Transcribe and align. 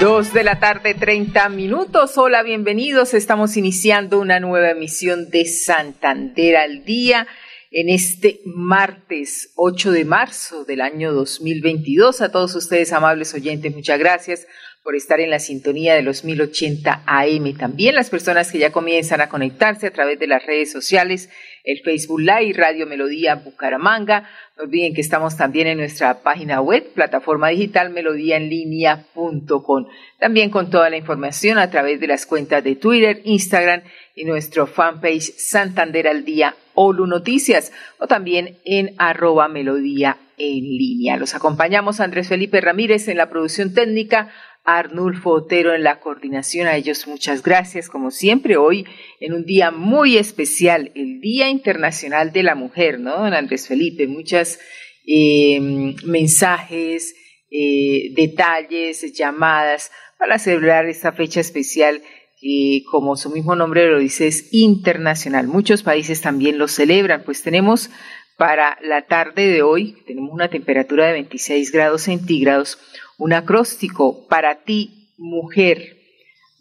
Dos 0.00 0.34
de 0.34 0.42
la 0.42 0.58
tarde, 0.58 0.94
30 0.94 1.48
minutos. 1.50 2.18
Hola, 2.18 2.42
bienvenidos. 2.42 3.14
Estamos 3.14 3.56
iniciando 3.56 4.18
una 4.18 4.40
nueva 4.40 4.70
emisión 4.70 5.30
de 5.30 5.44
Santander 5.46 6.56
al 6.56 6.84
Día 6.84 7.28
en 7.70 7.88
este 7.88 8.40
martes 8.44 9.52
8 9.54 9.92
de 9.92 10.04
marzo 10.04 10.64
del 10.64 10.80
año 10.80 11.12
2022. 11.12 12.22
A 12.22 12.32
todos 12.32 12.56
ustedes, 12.56 12.92
amables 12.92 13.34
oyentes, 13.34 13.74
muchas 13.74 13.98
gracias 14.00 14.46
por 14.84 14.94
estar 14.94 15.18
en 15.18 15.30
la 15.30 15.38
sintonía 15.38 15.94
de 15.94 16.02
los 16.02 16.24
1080 16.24 17.04
AM. 17.06 17.56
También 17.56 17.94
las 17.94 18.10
personas 18.10 18.52
que 18.52 18.58
ya 18.58 18.70
comienzan 18.70 19.22
a 19.22 19.30
conectarse 19.30 19.86
a 19.86 19.90
través 19.90 20.18
de 20.18 20.26
las 20.26 20.44
redes 20.44 20.70
sociales, 20.70 21.30
el 21.64 21.80
Facebook 21.80 22.20
Live, 22.20 22.52
Radio 22.52 22.86
Melodía 22.86 23.36
Bucaramanga. 23.36 24.28
No 24.58 24.64
olviden 24.64 24.92
que 24.92 25.00
estamos 25.00 25.38
también 25.38 25.68
en 25.68 25.78
nuestra 25.78 26.22
página 26.22 26.60
web, 26.60 26.92
plataforma 26.92 27.48
digital 27.48 27.88
melodíaenlínea.com. 27.90 29.86
También 30.20 30.50
con 30.50 30.68
toda 30.68 30.90
la 30.90 30.98
información 30.98 31.56
a 31.56 31.70
través 31.70 31.98
de 31.98 32.06
las 32.06 32.26
cuentas 32.26 32.62
de 32.62 32.76
Twitter, 32.76 33.22
Instagram 33.24 33.84
y 34.14 34.26
nuestro 34.26 34.66
fanpage 34.66 35.32
Santander 35.38 36.08
al 36.08 36.26
Día 36.26 36.56
Olu 36.74 37.06
Noticias 37.06 37.72
o 37.98 38.06
también 38.06 38.58
en 38.66 38.94
arroba 38.98 39.48
melodía 39.48 40.18
en 40.36 40.64
línea. 40.64 41.16
Los 41.16 41.34
acompañamos 41.34 42.00
Andrés 42.00 42.28
Felipe 42.28 42.60
Ramírez 42.60 43.08
en 43.08 43.16
la 43.16 43.30
producción 43.30 43.72
técnica, 43.72 44.30
Arnulfo 44.64 45.30
Otero 45.30 45.74
en 45.74 45.84
la 45.84 46.00
coordinación. 46.00 46.66
A 46.66 46.76
ellos 46.76 47.06
muchas 47.06 47.42
gracias, 47.42 47.88
como 47.88 48.10
siempre, 48.10 48.56
hoy 48.56 48.86
en 49.20 49.34
un 49.34 49.44
día 49.44 49.70
muy 49.70 50.16
especial, 50.16 50.90
el 50.94 51.20
Día 51.20 51.48
Internacional 51.48 52.32
de 52.32 52.42
la 52.42 52.54
Mujer, 52.54 52.98
¿no, 52.98 53.16
don 53.16 53.34
Andrés 53.34 53.68
Felipe? 53.68 54.06
Muchas 54.06 54.58
eh, 55.06 55.60
mensajes, 56.04 57.14
eh, 57.50 58.12
detalles, 58.14 59.12
llamadas 59.12 59.90
para 60.18 60.38
celebrar 60.38 60.86
esta 60.86 61.12
fecha 61.12 61.40
especial 61.40 62.02
y 62.40 62.84
como 62.84 63.16
su 63.16 63.30
mismo 63.30 63.56
nombre 63.56 63.88
lo 63.90 63.98
dice, 63.98 64.26
es 64.26 64.52
internacional. 64.52 65.46
Muchos 65.46 65.82
países 65.82 66.20
también 66.20 66.58
lo 66.58 66.68
celebran, 66.68 67.22
pues 67.24 67.42
tenemos 67.42 67.90
para 68.36 68.76
la 68.82 69.02
tarde 69.06 69.46
de 69.46 69.62
hoy, 69.62 69.96
tenemos 70.06 70.32
una 70.32 70.50
temperatura 70.50 71.06
de 71.06 71.12
26 71.12 71.70
grados 71.70 72.02
centígrados, 72.02 72.78
un 73.18 73.32
acróstico 73.32 74.26
para 74.28 74.64
ti, 74.64 75.12
mujer, 75.18 75.98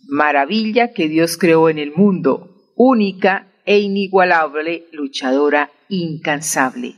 maravilla 0.07 0.93
que 0.93 1.07
Dios 1.07 1.37
creó 1.37 1.69
en 1.69 1.79
el 1.79 1.91
mundo, 1.91 2.71
única 2.75 3.47
e 3.65 3.79
inigualable, 3.79 4.85
luchadora 4.91 5.71
incansable, 5.89 6.95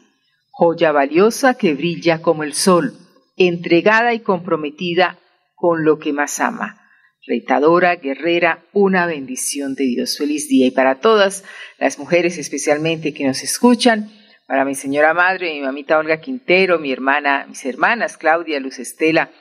joya 0.51 0.91
valiosa 0.91 1.55
que 1.55 1.73
brilla 1.73 2.21
como 2.21 2.43
el 2.43 2.53
sol, 2.53 2.93
entregada 3.37 4.13
y 4.13 4.19
comprometida 4.19 5.19
con 5.55 5.85
lo 5.85 5.99
que 5.99 6.13
más 6.13 6.39
ama. 6.39 6.81
Retadora, 7.27 7.95
guerrera, 7.95 8.63
una 8.71 9.07
bendición 9.07 9.73
de 9.73 9.85
Dios. 9.85 10.15
Feliz 10.15 10.47
día. 10.47 10.67
Y 10.67 10.71
para 10.71 10.99
todas 10.99 11.43
las 11.79 11.97
mujeres 11.97 12.37
especialmente 12.37 13.15
que 13.15 13.25
nos 13.25 13.41
escuchan, 13.41 14.11
para 14.47 14.63
mi 14.63 14.75
señora 14.75 15.15
madre, 15.15 15.53
mi 15.53 15.61
mamita 15.61 15.97
Olga 15.97 16.21
Quintero, 16.21 16.77
mi 16.77 16.91
hermana, 16.91 17.47
mis 17.49 17.65
hermanas 17.65 18.17
Claudia, 18.17 18.59
Luz 18.59 18.77
Estela, 18.77 19.31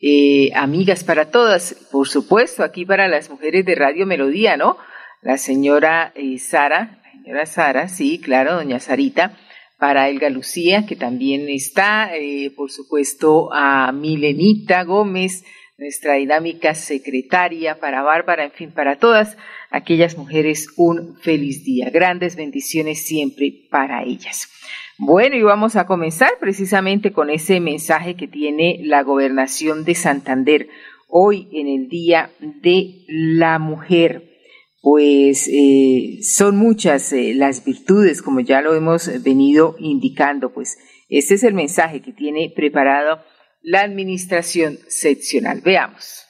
eh, 0.00 0.50
amigas 0.54 1.04
para 1.04 1.30
todas, 1.30 1.74
por 1.92 2.08
supuesto, 2.08 2.64
aquí 2.64 2.86
para 2.86 3.06
las 3.08 3.28
mujeres 3.28 3.64
de 3.66 3.74
Radio 3.74 4.06
Melodía, 4.06 4.56
¿no? 4.56 4.78
La 5.20 5.36
señora 5.36 6.12
eh, 6.14 6.38
Sara, 6.38 7.02
la 7.04 7.22
señora 7.22 7.46
Sara, 7.46 7.88
sí, 7.88 8.18
claro, 8.18 8.54
doña 8.54 8.80
Sarita, 8.80 9.36
para 9.78 10.08
Elga 10.08 10.30
Lucía, 10.30 10.86
que 10.86 10.96
también 10.96 11.48
está, 11.48 12.16
eh, 12.16 12.50
por 12.56 12.70
supuesto, 12.70 13.52
a 13.52 13.92
Milenita 13.92 14.84
Gómez, 14.84 15.44
nuestra 15.76 16.14
dinámica 16.14 16.74
secretaria, 16.74 17.80
para 17.80 18.02
Bárbara, 18.02 18.44
en 18.44 18.52
fin, 18.52 18.70
para 18.70 18.96
todas 18.96 19.36
aquellas 19.70 20.16
mujeres, 20.16 20.68
un 20.76 21.16
feliz 21.16 21.64
día. 21.64 21.90
Grandes 21.90 22.36
bendiciones 22.36 23.04
siempre 23.06 23.66
para 23.70 24.02
ellas. 24.02 24.48
Bueno, 25.02 25.34
y 25.34 25.42
vamos 25.42 25.76
a 25.76 25.86
comenzar 25.86 26.32
precisamente 26.40 27.10
con 27.10 27.30
ese 27.30 27.58
mensaje 27.58 28.16
que 28.16 28.28
tiene 28.28 28.80
la 28.82 29.02
gobernación 29.02 29.86
de 29.86 29.94
Santander 29.94 30.68
hoy 31.08 31.48
en 31.52 31.68
el 31.68 31.88
Día 31.88 32.30
de 32.38 33.06
la 33.08 33.58
Mujer. 33.58 34.28
Pues 34.82 35.48
eh, 35.50 36.18
son 36.22 36.58
muchas 36.58 37.14
eh, 37.14 37.32
las 37.34 37.64
virtudes, 37.64 38.20
como 38.20 38.40
ya 38.40 38.60
lo 38.60 38.74
hemos 38.74 39.10
venido 39.22 39.74
indicando, 39.78 40.52
pues 40.52 40.76
este 41.08 41.32
es 41.32 41.44
el 41.44 41.54
mensaje 41.54 42.02
que 42.02 42.12
tiene 42.12 42.52
preparado 42.54 43.20
la 43.62 43.80
administración 43.80 44.80
seccional. 44.86 45.62
Veamos. 45.62 46.29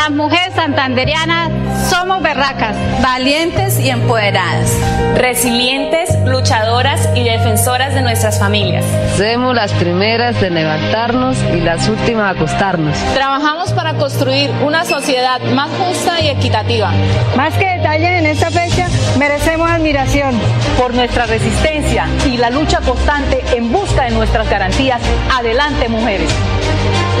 Las 0.00 0.12
mujeres 0.12 0.54
santanderianas 0.54 1.50
somos 1.90 2.22
berracas, 2.22 2.74
valientes 3.02 3.78
y 3.78 3.90
empoderadas, 3.90 4.74
resilientes, 5.14 6.08
luchadoras 6.24 7.06
y 7.14 7.24
defensoras 7.24 7.92
de 7.92 8.00
nuestras 8.00 8.38
familias. 8.38 8.82
Somos 9.18 9.54
las 9.54 9.70
primeras 9.74 10.40
de 10.40 10.48
levantarnos 10.48 11.36
y 11.54 11.60
las 11.60 11.86
últimas 11.86 12.28
a 12.28 12.30
acostarnos. 12.30 12.96
Trabajamos 13.12 13.74
para 13.74 13.92
construir 13.98 14.50
una 14.64 14.86
sociedad 14.86 15.38
más 15.54 15.68
justa 15.72 16.18
y 16.22 16.28
equitativa. 16.28 16.92
Más 17.36 17.52
que 17.58 17.68
detalles 17.68 18.20
en 18.20 18.24
esta 18.24 18.50
fecha, 18.50 18.88
merecemos 19.18 19.70
admiración 19.70 20.34
por 20.78 20.94
nuestra 20.94 21.26
resistencia 21.26 22.06
y 22.24 22.38
la 22.38 22.48
lucha 22.48 22.80
constante 22.80 23.44
en 23.54 23.70
busca 23.70 24.04
de 24.04 24.12
nuestras 24.12 24.48
garantías. 24.48 25.02
Adelante, 25.30 25.90
mujeres. 25.90 26.30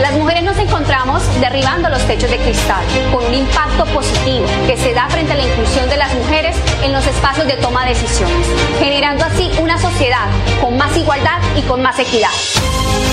Las 0.00 0.12
mujeres 0.14 0.42
nos 0.42 0.58
encontramos 0.58 1.22
derribando 1.40 1.88
los 1.88 2.02
techos 2.06 2.30
de 2.30 2.38
cristal 2.38 2.84
con 3.12 3.24
un 3.24 3.34
impacto 3.34 3.84
positivo 3.86 4.46
que 4.66 4.76
se 4.76 4.92
da 4.94 5.08
frente 5.08 5.32
a 5.32 5.36
la 5.36 5.44
inclusión 5.44 5.88
de 5.88 5.96
las 5.96 6.12
mujeres 6.14 6.56
en 6.82 6.92
los 6.92 7.06
espacios 7.06 7.46
de 7.46 7.54
toma 7.54 7.84
de 7.84 7.90
decisiones, 7.90 8.46
generando 8.78 9.24
así 9.24 9.50
una 9.60 9.78
sociedad 9.78 10.26
con 10.60 10.76
más 10.76 10.96
igualdad 10.96 11.38
y 11.56 11.62
con 11.62 11.82
más 11.82 11.98
equidad. 11.98 12.30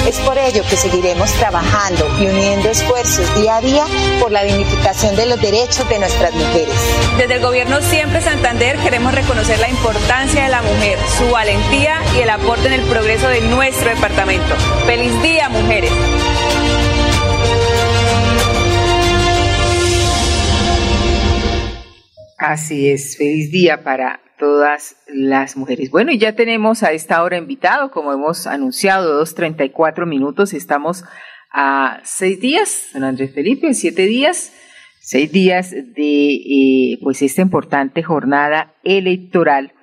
Es 0.07 0.19
por 0.19 0.37
ello 0.37 0.63
que 0.69 0.77
seguiremos 0.77 1.29
trabajando 1.33 2.07
y 2.19 2.27
uniendo 2.27 2.69
esfuerzos 2.69 3.35
día 3.35 3.57
a 3.57 3.61
día 3.61 3.85
por 4.21 4.31
la 4.31 4.43
dignificación 4.43 5.15
de 5.17 5.25
los 5.25 5.41
derechos 5.41 5.87
de 5.89 5.99
nuestras 5.99 6.33
mujeres. 6.33 6.73
Desde 7.17 7.35
el 7.35 7.41
Gobierno 7.41 7.81
Siempre 7.81 8.21
Santander 8.21 8.77
queremos 8.77 9.13
reconocer 9.13 9.59
la 9.59 9.69
importancia 9.69 10.43
de 10.43 10.49
la 10.49 10.61
mujer, 10.61 10.97
su 11.17 11.29
valentía 11.29 11.99
y 12.15 12.21
el 12.21 12.29
aporte 12.29 12.67
en 12.67 12.73
el 12.73 12.83
progreso 12.83 13.27
de 13.27 13.41
nuestro 13.41 13.89
departamento. 13.89 14.55
¡Feliz 14.85 15.21
día, 15.21 15.49
mujeres! 15.49 15.91
Así 22.47 22.89
es, 22.89 23.17
feliz 23.17 23.51
día 23.51 23.83
para 23.83 24.21
todas 24.39 24.95
las 25.13 25.57
mujeres. 25.57 25.91
Bueno, 25.91 26.13
y 26.13 26.17
ya 26.17 26.33
tenemos 26.33 26.81
a 26.81 26.93
esta 26.93 27.21
hora 27.21 27.37
invitado, 27.37 27.91
como 27.91 28.13
hemos 28.13 28.47
anunciado, 28.47 29.15
dos 29.15 29.35
treinta 29.35 29.65
y 29.65 29.71
cuatro 29.71 30.05
minutos, 30.05 30.53
estamos 30.53 31.03
a 31.51 31.99
seis 32.05 32.39
días, 32.39 32.87
don 32.93 33.03
Andrés 33.03 33.33
Felipe, 33.33 33.73
siete 33.73 34.03
días, 34.03 34.53
seis 35.01 35.29
días 35.29 35.71
de 35.71 36.35
eh, 36.35 36.99
pues 37.03 37.21
esta 37.21 37.41
importante 37.41 38.01
jornada 38.01 38.75
electoral, 38.85 39.73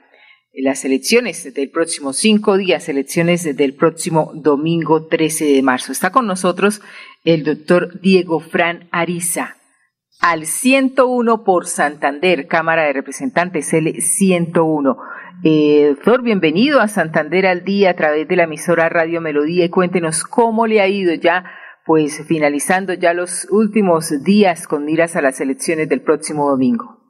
las 0.55 0.87
elecciones 0.87 1.53
del 1.53 1.69
próximo 1.69 2.15
cinco 2.15 2.56
días, 2.56 2.88
elecciones 2.88 3.44
del 3.59 3.75
próximo 3.75 4.33
domingo 4.35 5.06
13 5.06 5.44
de 5.44 5.61
marzo. 5.61 5.93
Está 5.93 6.12
con 6.12 6.27
nosotros 6.27 6.81
el 7.25 7.44
doctor 7.44 8.00
Diego 8.00 8.41
Fran 8.41 8.88
Ariza 8.91 9.56
al 10.20 10.44
101 10.44 11.44
por 11.44 11.66
Santander, 11.66 12.46
Cámara 12.46 12.84
de 12.84 12.93
Representantes, 12.93 13.72
L101. 13.72 14.96
Eh, 15.43 15.94
doctor, 15.94 16.22
bienvenido 16.22 16.81
a 16.81 16.88
Santander 16.88 17.46
al 17.46 17.64
día 17.64 17.90
a 17.90 17.94
través 17.94 18.26
de 18.28 18.37
la 18.37 18.44
emisora 18.44 18.88
Radio 18.88 19.20
Melodía 19.20 19.64
y 19.64 19.70
cuéntenos 19.70 20.25
cómo 20.25 20.66
le 20.66 20.81
ha 20.81 20.88
ido 20.88 21.14
ya, 21.14 21.44
pues 21.84 22.26
finalizando 22.26 22.94
ya 22.94 23.12
los 23.12 23.46
últimos 23.50 24.25
días 24.25 24.66
con 24.66 24.84
miras 24.84 25.16
a 25.16 25.22
las 25.22 25.40
elecciones 25.40 25.88
del 25.88 26.00
próximo 26.00 26.49
domingo. 26.49 27.00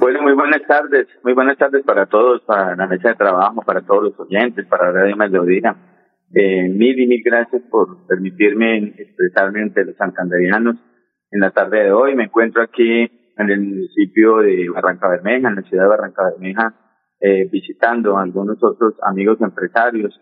Bueno, 0.00 0.22
muy 0.22 0.32
buenas 0.32 0.62
tardes, 0.66 1.06
muy 1.22 1.34
buenas 1.34 1.56
tardes 1.56 1.84
para 1.84 2.06
todos, 2.06 2.42
para 2.42 2.74
la 2.74 2.86
mesa 2.88 3.10
de 3.10 3.14
trabajo, 3.14 3.62
para 3.62 3.82
todos 3.82 4.04
los 4.04 4.20
oyentes, 4.20 4.66
para 4.66 4.90
Radio 4.90 5.16
Melodía. 5.16 5.76
Eh, 6.34 6.68
mil 6.68 6.98
y 6.98 7.06
mil 7.06 7.22
gracias 7.24 7.62
por 7.70 8.04
permitirme 8.08 8.92
expresarme 8.98 9.62
ante 9.62 9.84
los 9.84 9.96
santanderianos. 9.96 10.76
En 11.30 11.40
la 11.40 11.50
tarde 11.50 11.84
de 11.84 11.92
hoy 11.92 12.14
me 12.14 12.24
encuentro 12.24 12.62
aquí 12.62 13.10
en 13.36 13.50
el 13.50 13.60
municipio 13.60 14.38
de 14.38 14.68
Barranca 14.70 15.08
Bermeja, 15.08 15.48
en 15.48 15.56
la 15.56 15.62
ciudad 15.62 15.84
de 15.84 15.88
Barranca 15.88 16.22
Bermeja, 16.30 16.74
eh, 17.20 17.48
visitando 17.50 18.16
a 18.16 18.22
algunos 18.22 18.62
otros 18.62 18.94
amigos 19.02 19.40
empresarios 19.40 20.20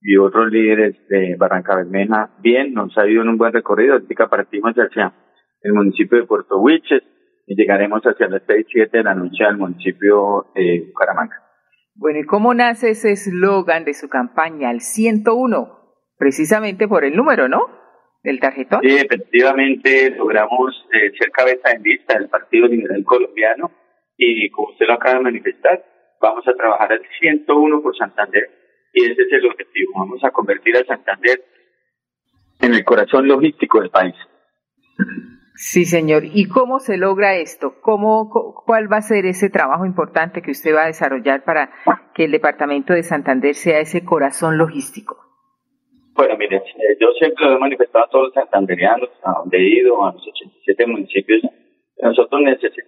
y 0.00 0.16
otros 0.16 0.50
líderes 0.50 0.96
de 1.08 1.36
Barranca 1.36 1.76
Bermeja. 1.76 2.30
Bien, 2.40 2.74
nos 2.74 2.96
ha 2.98 3.06
ido 3.06 3.22
en 3.22 3.28
un 3.28 3.38
buen 3.38 3.52
recorrido. 3.52 3.98
Que 4.06 4.14
partimos 4.26 4.74
hacia 4.74 5.12
el 5.62 5.72
municipio 5.72 6.18
de 6.18 6.26
Puerto 6.26 6.60
Huiches 6.60 7.02
y 7.46 7.56
llegaremos 7.56 8.02
hacia 8.02 8.28
las 8.28 8.42
seis, 8.46 8.66
siete 8.70 8.98
de 8.98 9.04
la 9.04 9.14
noche 9.14 9.44
al 9.44 9.56
municipio 9.56 10.46
de 10.54 10.84
Bucaramanga. 10.88 11.36
Bueno, 11.94 12.20
¿y 12.20 12.24
cómo 12.24 12.54
nace 12.54 12.90
ese 12.90 13.12
eslogan 13.12 13.84
de 13.84 13.94
su 13.94 14.08
campaña, 14.08 14.70
el 14.70 14.80
101? 14.80 15.78
Precisamente 16.16 16.88
por 16.88 17.04
el 17.04 17.16
número, 17.16 17.48
¿no? 17.48 17.81
Del 18.22 18.38
tarjetón. 18.38 18.80
Sí, 18.82 18.96
efectivamente 18.96 20.10
logramos 20.10 20.86
eh, 20.92 21.10
ser 21.18 21.30
cabeza 21.32 21.72
en 21.72 21.82
lista 21.82 22.18
del 22.18 22.28
Partido 22.28 22.68
Liberal 22.68 23.02
Colombiano 23.04 23.70
y 24.16 24.48
como 24.50 24.68
usted 24.68 24.86
lo 24.86 24.94
acaba 24.94 25.16
de 25.16 25.24
manifestar, 25.24 25.84
vamos 26.20 26.46
a 26.46 26.54
trabajar 26.54 26.92
al 26.92 27.02
101 27.20 27.82
por 27.82 27.96
Santander 27.96 28.48
y 28.92 29.10
ese 29.10 29.22
es 29.22 29.32
el 29.32 29.46
objetivo. 29.46 29.92
Vamos 29.96 30.22
a 30.22 30.30
convertir 30.30 30.76
a 30.76 30.84
Santander 30.84 31.42
en 32.60 32.74
el 32.74 32.84
corazón 32.84 33.26
logístico 33.26 33.80
del 33.80 33.90
país. 33.90 34.14
Sí, 35.54 35.84
señor. 35.84 36.24
¿Y 36.24 36.48
cómo 36.48 36.78
se 36.80 36.96
logra 36.96 37.36
esto? 37.36 37.80
¿Cómo, 37.82 38.30
¿Cuál 38.64 38.90
va 38.90 38.98
a 38.98 39.02
ser 39.02 39.26
ese 39.26 39.50
trabajo 39.50 39.84
importante 39.84 40.42
que 40.42 40.50
usted 40.50 40.74
va 40.74 40.84
a 40.84 40.86
desarrollar 40.86 41.44
para 41.44 41.70
que 42.14 42.24
el 42.24 42.32
departamento 42.32 42.94
de 42.94 43.02
Santander 43.02 43.54
sea 43.54 43.80
ese 43.80 44.04
corazón 44.04 44.58
logístico? 44.58 45.31
Bueno, 46.14 46.36
mire, 46.36 46.56
eh, 46.56 46.96
yo 47.00 47.12
siempre 47.18 47.44
lo 47.46 47.56
he 47.56 47.58
manifestado 47.58 48.04
a 48.04 48.08
todos 48.08 48.24
los 48.26 48.34
santanderianos, 48.34 49.10
a 49.22 49.38
donde 49.38 49.58
he 49.58 49.80
ido, 49.80 50.04
a 50.04 50.12
los 50.12 50.26
87 50.26 50.86
municipios. 50.86 51.42
Nosotros 52.00 52.42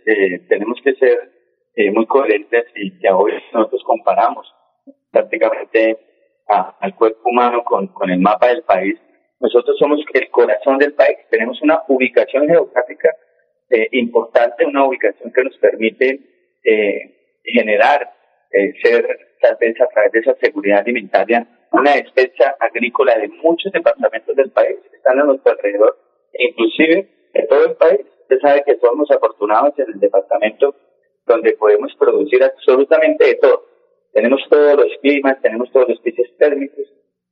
eh, 0.07 0.41
tenemos 0.49 0.79
que 0.83 0.95
ser 0.95 1.31
eh, 1.77 1.91
muy 1.91 2.07
coherentes 2.07 2.67
y 2.75 2.99
que 2.99 3.11
hoy 3.11 3.33
nosotros 3.53 3.83
comparamos 3.85 4.47
prácticamente 5.11 5.99
al 6.47 6.95
cuerpo 6.95 7.31
humano 7.31 7.65
con, 7.65 7.89
el 8.11 8.19
mapa 8.19 8.49
del 8.49 8.63
país 8.65 8.99
nosotros 9.45 9.77
somos 9.79 10.01
el 10.15 10.31
corazón 10.31 10.79
del 10.79 10.95
país, 10.95 11.19
tenemos 11.31 11.61
una 11.61 11.83
ubicación 11.89 12.47
geográfica 12.49 13.11
eh, 13.69 13.89
importante, 13.93 14.65
una 14.65 14.87
ubicación 14.87 15.31
que 15.33 15.45
nos 15.45 15.57
permite 15.59 16.19
eh, 16.65 17.41
generar, 17.45 18.11
eh, 18.51 18.73
ser 18.83 19.07
tal 19.43 19.59
vez 19.61 19.79
a 19.83 19.87
través 19.89 20.13
de 20.13 20.21
esa 20.21 20.35
seguridad 20.37 20.79
alimentaria, 20.79 21.47
una 21.75 21.95
despensa 21.97 22.57
agrícola 22.61 23.19
de 23.19 23.29
muchos 23.43 23.73
departamentos 23.73 24.37
del 24.37 24.51
país, 24.53 24.77
están 24.93 25.19
a 25.19 25.25
nuestro 25.25 25.53
alrededor, 25.53 25.99
inclusive 26.33 27.09
de 27.35 27.43
todo 27.49 27.67
el 27.67 27.75
país. 27.75 28.01
Usted 28.23 28.39
sabe 28.41 28.63
que 28.65 28.79
somos 28.79 29.11
afortunados 29.11 29.77
en 29.79 29.87
el 29.93 30.01
departamento 30.01 30.75
donde 31.27 31.53
podemos 31.55 31.93
producir 31.99 32.45
absolutamente 32.45 33.27
de 33.27 33.35
todo. 33.35 33.65
Tenemos 34.13 34.41
todos 34.49 34.77
los 34.77 34.87
climas, 35.03 35.43
tenemos 35.43 35.71
todos 35.73 35.89
los 35.89 36.01
pisos 36.01 36.27
térmicos, 36.39 36.85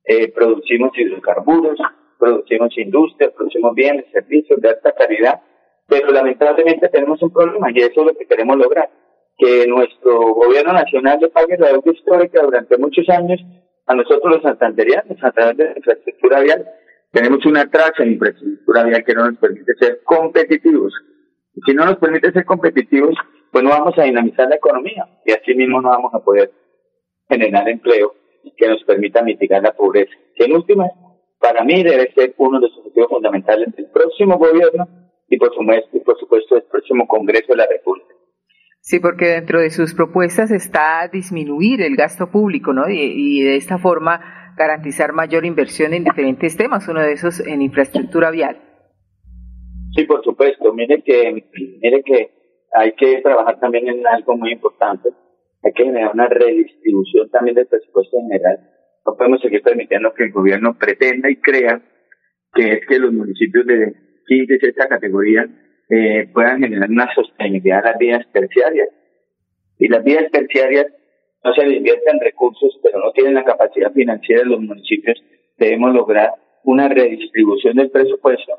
eh, 0.05 0.33
producimos 0.33 0.91
hidrocarburos, 0.99 1.79
producimos 2.19 2.77
industria, 2.77 3.31
producimos 3.31 3.75
bienes, 3.75 4.07
servicios 4.11 4.61
de 4.61 4.71
alta 4.71 4.93
calidad, 4.93 5.41
pero 5.87 6.11
lamentablemente 6.11 6.89
tenemos 6.89 7.23
un 7.23 7.33
problema 7.33 7.71
y 7.71 7.79
eso 7.79 8.01
es 8.01 8.07
lo 8.07 8.15
que 8.15 8.27
queremos 8.27 8.57
lograr, 8.57 8.91
que 9.39 9.67
nuestro 9.69 10.35
gobierno 10.35 10.73
nacional 10.73 11.19
le 11.21 11.29
pague 11.29 11.57
la 11.59 11.69
deuda 11.69 11.93
histórica 11.93 12.43
durante 12.43 12.77
muchos 12.77 13.09
años 13.09 13.41
a 13.93 13.95
nosotros 13.95 14.37
los 14.37 14.43
santanderianos 14.43 15.23
a 15.23 15.31
través 15.33 15.57
de 15.57 15.65
la 15.65 15.77
infraestructura 15.77 16.41
vial. 16.41 16.67
Tenemos 17.11 17.45
una 17.45 17.71
traza 17.71 18.03
en 18.03 18.13
infraestructura 18.13 18.85
vial 18.85 19.05
que 19.05 19.15
no 19.15 19.31
nos 19.31 19.39
permite 19.39 19.75
ser 19.79 20.01
competitivos. 20.03 20.95
Y 21.55 21.61
si 21.61 21.75
no 21.75 21.85
nos 21.85 21.97
permite 21.97 22.33
ser 22.33 22.45
competitivos, 22.47 23.15
pues 23.51 23.63
no 23.63 23.71
vamos 23.71 23.97
a 23.99 24.05
dinamizar 24.05 24.49
la 24.49 24.57
economía 24.57 25.07
y 25.27 25.33
así 25.33 25.55
mismo 25.55 25.83
no 25.83 25.91
vamos 25.91 26.15
a 26.15 26.21
poder 26.21 26.51
generar 27.29 27.69
empleo 27.69 28.15
que 28.57 28.69
nos 28.69 28.83
permita 28.85 29.23
mitigar 29.23 29.63
la 29.63 29.73
pobreza. 29.73 30.13
Que 30.35 30.47
en 30.47 30.55
última 30.55 30.87
para 31.39 31.63
mí 31.65 31.83
debe 31.83 32.13
ser 32.15 32.35
uno 32.39 32.61
de 32.61 32.69
los 32.69 32.79
objetivos 32.79 33.11
fundamentales 33.11 33.75
del 33.77 33.91
próximo 33.91 34.39
gobierno 34.39 34.89
y 35.29 35.37
por 35.37 35.55
supuesto, 35.55 36.03
por 36.05 36.19
supuesto 36.19 36.55
del 36.55 36.65
próximo 36.65 37.07
Congreso 37.07 37.49
de 37.49 37.57
la 37.57 37.67
República. 37.67 38.12
Sí, 38.83 38.99
porque 38.99 39.27
dentro 39.27 39.61
de 39.61 39.71
sus 39.71 39.95
propuestas 39.95 40.51
está 40.51 41.09
disminuir 41.11 41.81
el 41.83 41.97
gasto 41.97 42.31
público, 42.31 42.73
¿no? 42.73 42.89
Y, 42.89 43.43
de 43.43 43.57
esta 43.57 43.79
forma 43.79 44.55
garantizar 44.57 45.13
mayor 45.13 45.47
inversión 45.47 45.95
en 45.95 46.05
diferentes 46.05 46.57
temas, 46.57 46.87
uno 46.89 47.01
de 47.01 47.13
esos 47.13 47.41
en 47.47 47.63
infraestructura 47.63 48.31
vial. 48.31 48.61
Sí, 49.97 50.05
por 50.05 50.23
supuesto. 50.25 50.75
Mire 50.75 51.03
que, 51.03 51.45
mire 51.81 52.03
que 52.03 52.31
hay 52.75 52.93
que 52.95 53.23
trabajar 53.23 53.61
también 53.61 53.89
en 53.89 54.07
algo 54.07 54.37
muy 54.37 54.53
importante. 54.53 55.11
Hay 55.63 55.73
que 55.73 55.85
generar 55.85 56.13
una 56.13 56.27
redistribución 56.27 57.31
también 57.31 57.55
del 57.55 57.69
presupuesto 57.69 58.19
general 58.19 58.59
no 59.05 59.17
podemos 59.17 59.41
seguir 59.41 59.63
permitiendo 59.63 60.13
que 60.15 60.25
el 60.25 60.33
gobierno 60.33 60.77
pretenda 60.79 61.31
y 61.31 61.37
crea 61.37 61.83
que 62.55 62.75
es 62.75 62.87
que 62.87 62.99
los 62.99 63.13
municipios 63.13 63.67
de 63.67 63.95
quinta 64.27 64.55
y 64.55 64.59
sexta 64.59 64.89
categoría 64.89 65.47
eh, 65.95 66.27
puedan 66.33 66.63
generar 66.63 66.89
una 66.89 67.13
sostenibilidad 67.15 67.85
a 67.85 67.91
las 67.91 67.99
vías 67.99 68.27
terciarias. 68.33 68.89
Y 69.79 69.89
las 69.89 70.03
vías 70.03 70.25
terciarias 70.33 70.87
no 71.45 71.53
se 71.53 71.69
invierten 71.69 72.19
recursos, 72.19 72.81
pero 72.83 72.99
no 72.99 73.13
tienen 73.13 73.35
la 73.35 73.45
capacidad 73.45 73.93
financiera 73.93 74.41
de 74.41 74.49
los 74.49 74.61
municipios. 74.61 75.23
Debemos 75.59 75.93
lograr 75.93 76.31
una 76.65 76.89
redistribución 76.89 77.77
del 77.77 77.91
presupuesto 77.91 78.55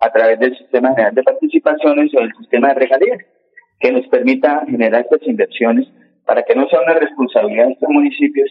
a 0.00 0.10
través 0.10 0.40
del 0.40 0.58
sistema 0.58 0.88
general 0.88 1.14
de 1.14 1.22
participaciones 1.22 2.10
o 2.16 2.20
del 2.20 2.32
sistema 2.40 2.68
de 2.68 2.74
regalías, 2.74 3.18
que 3.78 3.92
nos 3.92 4.08
permita 4.08 4.64
generar 4.66 5.02
estas 5.02 5.22
inversiones 5.28 5.86
para 6.26 6.42
que 6.42 6.56
no 6.56 6.68
sea 6.68 6.80
una 6.80 6.94
responsabilidad 6.94 7.66
de 7.66 7.72
estos 7.74 7.90
municipios, 7.90 8.50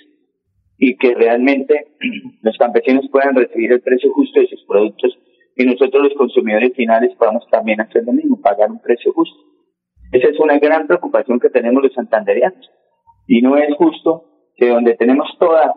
y 0.77 0.95
que 0.95 1.15
realmente 1.15 1.87
los 2.43 2.57
campesinos 2.57 3.09
puedan 3.11 3.35
recibir 3.35 3.73
el 3.73 3.81
precio 3.81 4.09
justo 4.13 4.39
de 4.39 4.47
sus 4.47 4.63
productos 4.63 5.17
y 5.56 5.65
nosotros 5.65 6.03
los 6.03 6.13
consumidores 6.13 6.74
finales 6.75 7.15
podamos 7.18 7.48
también 7.50 7.81
hacer 7.81 8.03
lo 8.06 8.13
mismo, 8.13 8.39
pagar 8.42 8.71
un 8.71 8.80
precio 8.80 9.12
justo. 9.13 9.38
Esa 10.12 10.27
es 10.27 10.39
una 10.39 10.59
gran 10.59 10.88
preocupación 10.88 11.39
que 11.39 11.50
tenemos 11.50 11.83
los 11.83 11.94
santanderianos. 11.94 12.69
Y 13.27 13.42
no 13.42 13.57
es 13.57 13.74
justo 13.75 14.25
que 14.56 14.69
donde 14.69 14.95
tenemos 14.95 15.27
toda 15.39 15.74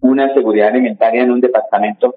una 0.00 0.32
seguridad 0.34 0.68
alimentaria 0.68 1.22
en 1.22 1.30
un 1.30 1.40
departamento, 1.40 2.14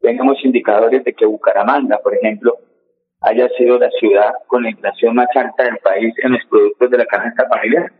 tengamos 0.00 0.44
indicadores 0.44 1.04
de 1.04 1.14
que 1.14 1.26
Bucaramanga, 1.26 1.98
por 2.02 2.14
ejemplo, 2.14 2.58
haya 3.20 3.48
sido 3.56 3.78
la 3.78 3.90
ciudad 3.90 4.32
con 4.46 4.62
la 4.62 4.70
inflación 4.70 5.14
más 5.14 5.28
alta 5.34 5.64
del 5.64 5.78
país 5.78 6.14
en 6.22 6.32
los 6.32 6.44
productos 6.48 6.90
de 6.90 6.98
la 6.98 7.06
canasta 7.06 7.48
familiar. 7.48 7.90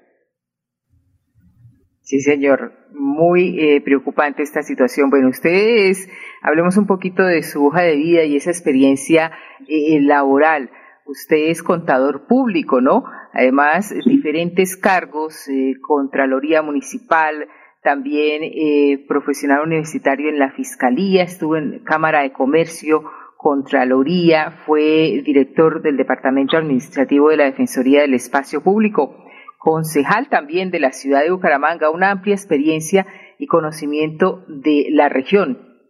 Sí, 2.14 2.20
señor. 2.20 2.72
Muy 2.92 3.58
eh, 3.58 3.80
preocupante 3.80 4.44
esta 4.44 4.62
situación. 4.62 5.10
Bueno, 5.10 5.30
ustedes, 5.30 6.08
hablemos 6.42 6.76
un 6.76 6.86
poquito 6.86 7.24
de 7.24 7.42
su 7.42 7.66
hoja 7.66 7.82
de 7.82 7.96
vida 7.96 8.22
y 8.22 8.36
esa 8.36 8.50
experiencia 8.50 9.32
eh, 9.66 10.00
laboral. 10.00 10.70
Usted 11.06 11.48
es 11.48 11.64
contador 11.64 12.28
público, 12.28 12.80
¿no? 12.80 13.02
Además, 13.32 13.92
diferentes 14.06 14.76
cargos, 14.76 15.48
eh, 15.48 15.74
Contraloría 15.80 16.62
Municipal, 16.62 17.48
también 17.82 18.44
eh, 18.44 19.04
profesional 19.08 19.62
universitario 19.66 20.28
en 20.28 20.38
la 20.38 20.52
Fiscalía, 20.52 21.24
estuvo 21.24 21.56
en 21.56 21.80
Cámara 21.82 22.22
de 22.22 22.32
Comercio, 22.32 23.02
Contraloría, 23.36 24.52
fue 24.64 25.20
director 25.26 25.82
del 25.82 25.96
Departamento 25.96 26.56
Administrativo 26.56 27.30
de 27.30 27.38
la 27.38 27.44
Defensoría 27.46 28.02
del 28.02 28.14
Espacio 28.14 28.62
Público 28.62 29.16
concejal 29.64 30.28
también 30.28 30.70
de 30.70 30.78
la 30.78 30.92
ciudad 30.92 31.22
de 31.22 31.30
Bucaramanga, 31.30 31.88
una 31.88 32.10
amplia 32.10 32.34
experiencia 32.34 33.06
y 33.38 33.46
conocimiento 33.46 34.44
de 34.46 34.88
la 34.90 35.08
región. 35.08 35.80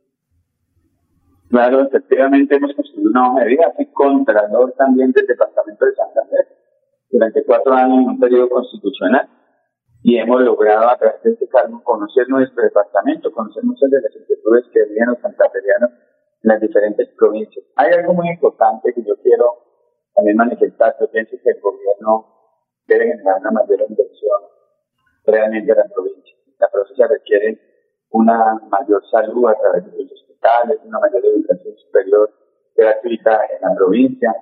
Claro, 1.50 1.82
efectivamente 1.82 2.54
hemos 2.54 2.72
construido 2.72 3.10
una 3.10 3.30
hoja 3.32 3.40
de 3.42 3.48
vida, 3.48 3.74
contralor 3.92 4.74
también 4.78 5.10
del 5.10 5.26
departamento 5.26 5.86
de 5.86 5.94
Santander 5.96 6.46
durante 7.10 7.44
cuatro 7.44 7.74
años 7.74 7.98
en 7.98 8.08
un 8.10 8.20
periodo 8.20 8.48
constitucional 8.48 9.28
y 10.04 10.18
hemos 10.18 10.40
logrado 10.42 10.88
a 10.88 10.96
través 10.96 11.20
de 11.24 11.32
este 11.32 11.48
cargo 11.48 11.82
conocer 11.82 12.28
nuestro 12.28 12.62
departamento, 12.62 13.32
conocer 13.32 13.64
muchas 13.64 13.90
de 13.90 14.02
las 14.02 14.14
inquietudes 14.14 14.66
que 14.72 14.84
viven 14.84 15.08
los 15.08 15.18
santanderianos 15.18 15.90
en 16.44 16.48
las 16.48 16.60
diferentes 16.60 17.08
provincias. 17.18 17.64
Hay 17.74 17.92
algo 17.92 18.14
muy 18.14 18.28
importante 18.28 18.94
que 18.94 19.02
yo 19.02 19.16
quiero 19.20 19.46
también 20.14 20.36
manifestar, 20.36 20.94
yo 21.00 21.10
pienso 21.10 21.36
que 21.42 21.50
el 21.50 21.60
gobierno 21.60 22.33
debe 22.86 23.06
generar 23.06 23.40
una 23.40 23.50
mayor 23.50 23.80
inversión 23.88 24.40
realmente 25.26 25.72
a 25.72 25.76
la 25.76 25.84
provincia. 25.84 26.36
La 26.58 26.68
provincia 26.70 27.06
requiere 27.06 27.58
una 28.10 28.54
mayor 28.70 29.02
salud 29.10 29.48
a 29.48 29.58
través 29.58 29.84
de 29.90 30.02
los 30.02 30.12
hospitales, 30.12 30.78
una 30.84 31.00
mayor 31.00 31.24
educación 31.24 31.74
superior 31.76 32.30
gratuita 32.76 33.40
en 33.50 33.68
la 33.68 33.74
provincia, 33.74 34.34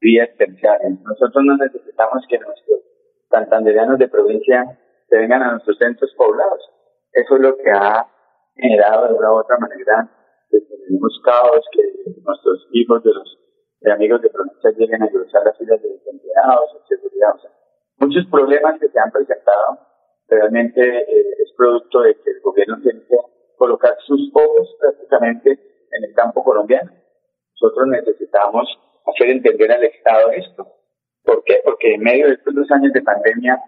vías 0.00 0.28
terciarias. 0.36 1.00
Nosotros 1.02 1.44
no 1.44 1.56
necesitamos 1.56 2.24
que 2.28 2.38
nuestros 2.38 2.80
santanderianos 3.30 3.98
de 3.98 4.08
provincia 4.08 4.78
se 5.08 5.16
vengan 5.16 5.42
a 5.42 5.50
nuestros 5.52 5.78
centros 5.78 6.12
poblados. 6.16 6.70
Eso 7.12 7.36
es 7.36 7.40
lo 7.40 7.56
que 7.56 7.70
ha 7.70 8.06
generado 8.54 9.08
de 9.08 9.14
una 9.14 9.32
u 9.32 9.36
otra 9.36 9.58
manera 9.58 10.08
que 10.50 10.60
tenemos 10.60 11.20
caos, 11.24 11.66
que 11.72 12.12
nuestros 12.22 12.68
hijos 12.72 13.02
de 13.02 13.12
los 13.12 13.38
amigos 13.92 14.22
de 14.22 14.30
provincia 14.30 14.70
lleguen 14.76 15.02
a 15.02 15.08
cruzar 15.08 15.44
las 15.44 15.56
filas 15.58 15.80
de 15.82 15.88
empleados, 16.10 16.70
en. 16.90 17.34
O 17.34 17.38
sea, 17.38 17.50
muchos 17.98 18.26
problemas 18.30 18.78
que 18.80 18.88
se 18.88 18.98
han 18.98 19.10
presentado 19.10 19.78
realmente 20.28 20.80
eh, 20.80 21.34
es 21.42 21.52
producto 21.56 22.00
de 22.02 22.14
que 22.14 22.30
el 22.30 22.40
gobierno 22.40 22.80
tiene 22.82 23.00
que 23.00 23.16
colocar 23.56 23.96
sus 24.06 24.30
ojos 24.34 24.76
prácticamente 24.80 25.50
en 25.90 26.04
el 26.04 26.14
campo 26.14 26.44
colombiano. 26.44 26.92
Nosotros 27.60 27.88
necesitamos 27.88 28.68
hacer 29.06 29.30
entender 29.30 29.72
al 29.72 29.84
Estado 29.84 30.30
esto. 30.30 30.66
¿Por 31.24 31.42
qué? 31.44 31.60
Porque 31.64 31.94
en 31.94 32.02
medio 32.02 32.28
de 32.28 32.34
estos 32.34 32.54
dos 32.54 32.70
años 32.70 32.92
de 32.92 33.02
pandemia, 33.02 33.60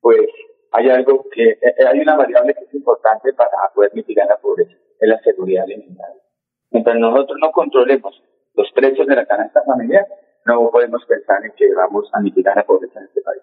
pues 0.00 0.28
hay 0.72 0.88
algo 0.90 1.26
que, 1.30 1.50
eh, 1.50 1.74
hay 1.86 2.00
una 2.00 2.16
variable 2.16 2.54
que 2.54 2.64
es 2.64 2.74
importante 2.74 3.32
para 3.32 3.50
poder 3.74 3.90
mitigar 3.94 4.26
la 4.28 4.36
pobreza, 4.36 4.72
es 5.00 5.08
la 5.08 5.20
seguridad 5.20 5.64
alimentaria. 5.64 6.22
Mientras 6.70 6.96
nosotros 6.96 7.38
no 7.40 7.50
controlemos 7.52 8.22
los 8.54 8.70
precios 8.72 9.06
de 9.06 9.16
la 9.16 9.26
canasta 9.26 9.62
familiar, 9.64 10.06
no 10.46 10.70
podemos 10.70 11.04
pensar 11.06 11.44
en 11.44 11.52
que 11.52 11.72
vamos 11.74 12.08
a 12.12 12.20
mitigar 12.20 12.56
la 12.56 12.64
pobreza 12.64 12.98
en 13.00 13.06
este 13.06 13.20
país. 13.22 13.42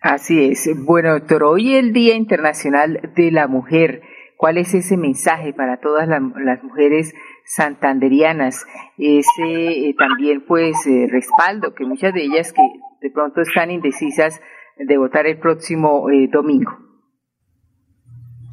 Así 0.00 0.50
es. 0.50 0.68
Bueno, 0.84 1.12
doctor, 1.12 1.42
hoy 1.42 1.74
es 1.74 1.84
el 1.84 1.92
Día 1.92 2.14
Internacional 2.14 3.00
de 3.16 3.30
la 3.32 3.48
Mujer. 3.48 4.02
¿Cuál 4.36 4.58
es 4.58 4.72
ese 4.72 4.96
mensaje 4.96 5.52
para 5.52 5.78
todas 5.78 6.06
las 6.08 6.62
mujeres 6.62 7.12
santanderianas? 7.44 8.64
Ese 8.96 9.88
eh, 9.88 9.94
también, 9.98 10.44
pues, 10.46 10.76
eh, 10.86 11.08
respaldo 11.10 11.74
que 11.74 11.84
muchas 11.84 12.14
de 12.14 12.22
ellas 12.22 12.52
que 12.52 12.62
de 13.00 13.10
pronto 13.10 13.40
están 13.40 13.72
indecisas 13.72 14.40
de 14.76 14.96
votar 14.96 15.26
el 15.26 15.38
próximo 15.38 16.08
eh, 16.10 16.28
domingo. 16.32 16.78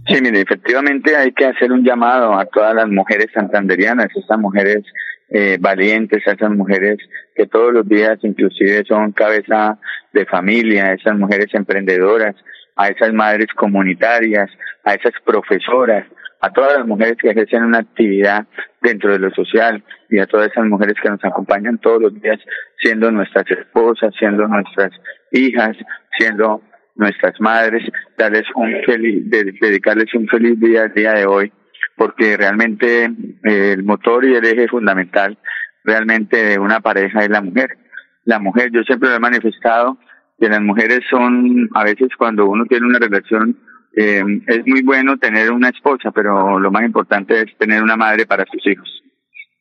Sí, 0.08 0.22
mire, 0.22 0.42
efectivamente 0.42 1.16
hay 1.16 1.32
que 1.32 1.46
hacer 1.46 1.72
un 1.72 1.84
llamado 1.84 2.34
a 2.34 2.46
todas 2.46 2.76
las 2.76 2.88
mujeres 2.88 3.28
santanderianas, 3.34 4.08
esas 4.16 4.40
mujeres 4.40 4.84
eh, 5.30 5.58
valientes, 5.60 6.26
a 6.28 6.34
esas 6.34 6.52
mujeres 6.52 6.98
que 7.36 7.48
todos 7.48 7.74
los 7.74 7.88
días 7.88 8.20
inclusive 8.22 8.84
son 8.88 9.12
cabeza 9.12 9.80
de 10.16 10.26
familia, 10.26 10.86
a 10.86 10.94
esas 10.94 11.16
mujeres 11.16 11.54
emprendedoras, 11.54 12.36
a 12.76 12.88
esas 12.88 13.14
madres 13.14 13.48
comunitarias, 13.56 14.50
a 14.84 14.96
esas 14.96 15.14
profesoras, 15.24 16.08
a 16.42 16.50
todas 16.52 16.78
las 16.78 16.88
mujeres 16.88 17.18
que 17.18 17.30
ejercen 17.30 17.64
una 17.64 17.80
actividad 17.80 18.48
dentro 18.82 19.12
de 19.12 19.20
lo 19.20 19.30
social 19.32 19.84
y 20.10 20.20
a 20.20 20.26
todas 20.26 20.52
esas 20.52 20.66
mujeres 20.66 20.96
que 21.02 21.10
nos 21.10 21.24
acompañan 21.24 21.78
todos 21.80 22.02
los 22.02 22.22
días 22.22 22.40
siendo 22.82 23.12
nuestras 23.12 23.46
esposas, 23.50 24.14
siendo 24.18 24.48
nuestras 24.48 24.92
hijas, 25.32 25.76
siendo 26.18 26.62
nuestras 26.96 27.40
madres, 27.40 27.84
darles 28.18 28.46
un 28.56 28.72
feliz, 28.86 29.30
dedicarles 29.30 30.14
un 30.14 30.28
feliz 30.28 30.60
día 30.60 30.84
al 30.84 30.94
día 30.94 31.14
de 31.14 31.26
hoy, 31.26 31.52
porque 31.98 32.38
realmente 32.38 33.06
eh, 33.44 33.74
el 33.74 33.84
motor 33.84 34.26
y 34.26 34.36
el 34.36 34.46
eje 34.46 34.68
fundamental 34.68 35.38
realmente 35.84 36.38
de 36.38 36.60
una 36.60 36.80
pareja 36.80 37.20
es 37.20 37.30
la 37.30 37.42
mujer. 37.42 37.78
La 38.26 38.40
mujer, 38.40 38.72
yo 38.72 38.82
siempre 38.84 39.10
lo 39.10 39.16
he 39.16 39.20
manifestado, 39.20 39.98
que 40.40 40.50
las 40.50 40.62
mujeres 40.62 41.02
son, 41.10 41.70
a 41.74 41.84
veces 41.84 42.10
cuando 42.18 42.46
uno 42.48 42.66
tiene 42.66 42.86
una 42.86 43.00
relación, 43.00 43.58
eh, 43.96 44.24
es 44.48 44.68
muy 44.68 44.82
bueno 44.84 45.18
tener 45.18 45.52
una 45.52 45.70
esposa, 45.70 46.12
pero 46.12 46.60
lo 46.60 46.72
más 46.72 46.84
importante 46.84 47.42
es 47.42 47.58
tener 47.58 47.82
una 47.82 47.96
madre 47.96 48.26
para 48.26 48.46
sus 48.46 48.66
hijos. 48.68 48.90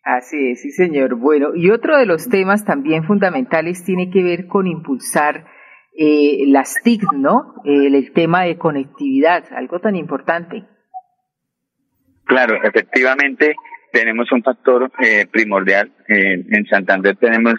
Así 0.02 0.50
es, 0.50 0.62
sí 0.62 0.70
señor. 0.70 1.14
Bueno, 1.14 1.54
y 1.54 1.70
otro 1.70 1.96
de 1.96 2.06
los 2.06 2.28
temas 2.28 2.64
también 2.64 3.04
fundamentales 3.04 3.84
tiene 3.84 4.10
que 4.10 4.22
ver 4.22 4.46
con 4.46 4.66
impulsar 4.66 5.46
eh, 5.96 6.44
las 6.48 6.82
TIC, 6.82 7.04
¿no? 7.12 7.54
el 7.64 8.12
tema 8.12 8.42
de 8.42 8.58
conectividad, 8.58 9.44
algo 9.52 9.80
tan 9.80 9.94
importante. 9.94 10.64
Claro, 12.24 12.56
efectivamente 12.62 13.54
tenemos 13.92 14.30
un 14.32 14.42
factor 14.42 14.90
eh, 14.98 15.26
primordial. 15.30 15.92
Eh, 16.08 16.44
en 16.50 16.66
Santander 16.66 17.16
tenemos 17.16 17.54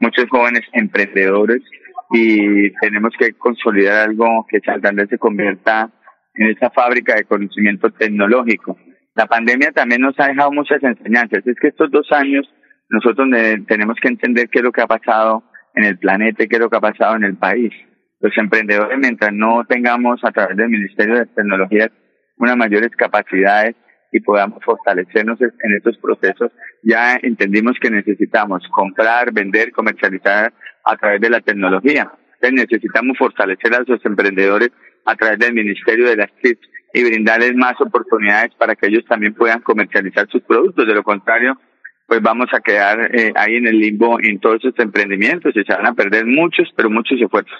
muchos 0.00 0.26
jóvenes 0.28 0.62
emprendedores 0.72 1.62
y 2.10 2.70
tenemos 2.80 3.12
que 3.18 3.32
consolidar 3.34 4.08
algo 4.08 4.46
que 4.48 4.60
Santander 4.60 5.08
se 5.08 5.18
convierta 5.18 5.90
en 6.34 6.48
esa 6.48 6.70
fábrica 6.70 7.14
de 7.14 7.24
conocimiento 7.24 7.90
tecnológico. 7.90 8.76
La 9.14 9.26
pandemia 9.26 9.72
también 9.72 10.00
nos 10.00 10.18
ha 10.18 10.28
dejado 10.28 10.50
muchas 10.50 10.82
enseñanzas. 10.82 11.46
Es 11.46 11.56
que 11.60 11.68
estos 11.68 11.90
dos 11.90 12.10
años 12.10 12.48
nosotros 12.88 13.28
tenemos 13.68 13.96
que 14.00 14.08
entender 14.08 14.48
qué 14.48 14.58
es 14.58 14.64
lo 14.64 14.72
que 14.72 14.82
ha 14.82 14.86
pasado 14.86 15.44
en 15.74 15.84
el 15.84 15.98
planeta 15.98 16.42
y 16.42 16.48
qué 16.48 16.56
es 16.56 16.62
lo 16.62 16.70
que 16.70 16.76
ha 16.76 16.80
pasado 16.80 17.16
en 17.16 17.24
el 17.24 17.36
país. 17.36 17.72
Los 18.20 18.36
emprendedores, 18.36 18.98
mientras 18.98 19.32
no 19.32 19.64
tengamos 19.68 20.20
a 20.24 20.32
través 20.32 20.56
del 20.56 20.68
Ministerio 20.68 21.14
de 21.14 21.26
Tecnologías 21.26 21.90
unas 22.36 22.56
mayores 22.56 22.90
capacidades 22.96 23.76
y 24.12 24.20
podamos 24.20 24.62
fortalecernos 24.64 25.40
en 25.40 25.76
estos 25.76 25.96
procesos, 25.98 26.50
ya 26.82 27.16
entendimos 27.22 27.76
que 27.80 27.90
necesitamos 27.90 28.62
comprar, 28.72 29.32
vender, 29.32 29.72
comercializar 29.72 30.52
a 30.84 30.96
través 30.96 31.20
de 31.20 31.30
la 31.30 31.40
tecnología. 31.40 32.10
Entonces 32.40 32.70
necesitamos 32.70 33.18
fortalecer 33.18 33.74
a 33.74 33.82
los 33.86 34.04
emprendedores 34.04 34.70
a 35.04 35.14
través 35.14 35.38
del 35.38 35.54
Ministerio 35.54 36.08
de 36.08 36.16
las 36.16 36.30
TIC 36.42 36.58
y 36.92 37.04
brindarles 37.04 37.54
más 37.54 37.80
oportunidades 37.80 38.54
para 38.56 38.74
que 38.74 38.88
ellos 38.88 39.04
también 39.08 39.34
puedan 39.34 39.60
comercializar 39.60 40.26
sus 40.28 40.42
productos. 40.42 40.86
De 40.86 40.94
lo 40.94 41.02
contrario, 41.02 41.58
pues 42.06 42.20
vamos 42.22 42.48
a 42.52 42.60
quedar 42.60 43.14
eh, 43.14 43.32
ahí 43.36 43.56
en 43.56 43.66
el 43.68 43.78
limbo 43.78 44.18
en 44.20 44.40
todos 44.40 44.56
esos 44.56 44.78
emprendimientos 44.78 45.54
y 45.54 45.62
se 45.62 45.72
van 45.72 45.86
a 45.86 45.94
perder 45.94 46.26
muchos, 46.26 46.68
pero 46.76 46.90
muchos 46.90 47.20
esfuerzos. 47.20 47.58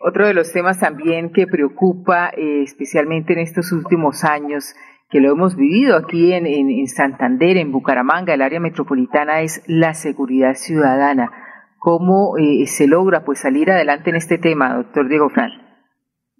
Otro 0.00 0.26
de 0.26 0.34
los 0.34 0.52
temas 0.52 0.78
también 0.78 1.32
que 1.32 1.46
preocupa, 1.46 2.30
eh, 2.36 2.62
especialmente 2.62 3.32
en 3.32 3.40
estos 3.40 3.72
últimos 3.72 4.24
años, 4.24 4.74
que 5.10 5.20
lo 5.20 5.32
hemos 5.32 5.56
vivido 5.56 5.96
aquí 5.96 6.32
en, 6.32 6.46
en, 6.46 6.86
Santander, 6.86 7.56
en 7.56 7.72
Bucaramanga, 7.72 8.34
el 8.34 8.42
área 8.42 8.60
metropolitana, 8.60 9.40
es 9.40 9.62
la 9.66 9.94
seguridad 9.94 10.54
ciudadana. 10.54 11.30
¿Cómo 11.78 12.36
eh, 12.36 12.66
se 12.66 12.86
logra 12.86 13.24
pues 13.24 13.40
salir 13.40 13.70
adelante 13.70 14.10
en 14.10 14.16
este 14.16 14.36
tema, 14.36 14.74
doctor 14.74 15.08
Diego 15.08 15.30
Fran? 15.30 15.50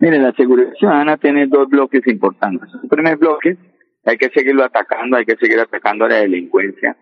Mire, 0.01 0.19
la 0.19 0.33
seguridad 0.33 0.73
ciudadana 0.79 1.17
tiene 1.17 1.47
dos 1.47 1.69
bloques 1.69 2.07
importantes. 2.07 2.69
El 2.83 2.89
primer 2.89 3.17
bloque, 3.17 3.57
hay 4.05 4.19
que 4.19 4.29
seguirlo 4.31 4.65
atacando, 4.65 5.17
hay 5.17 5.25
que 5.25 5.37
seguir 5.37 5.59
atacando 5.59 6.05
a 6.05 6.09
la 6.09 6.17
delincuencia, 6.17 6.97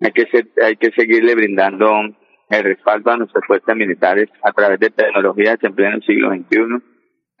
hay 0.00 0.12
que, 0.12 0.26
hay 0.62 0.76
que 0.76 0.90
seguirle 0.92 1.34
brindando 1.34 1.90
el 2.48 2.64
respaldo 2.64 3.10
a 3.10 3.16
nuestras 3.16 3.44
fuerzas 3.44 3.76
militares 3.76 4.28
a 4.42 4.52
través 4.52 4.78
de 4.78 4.90
tecnologías 4.90 5.58
en 5.62 5.74
pleno 5.74 6.00
siglo 6.02 6.30
XXI. 6.30 6.82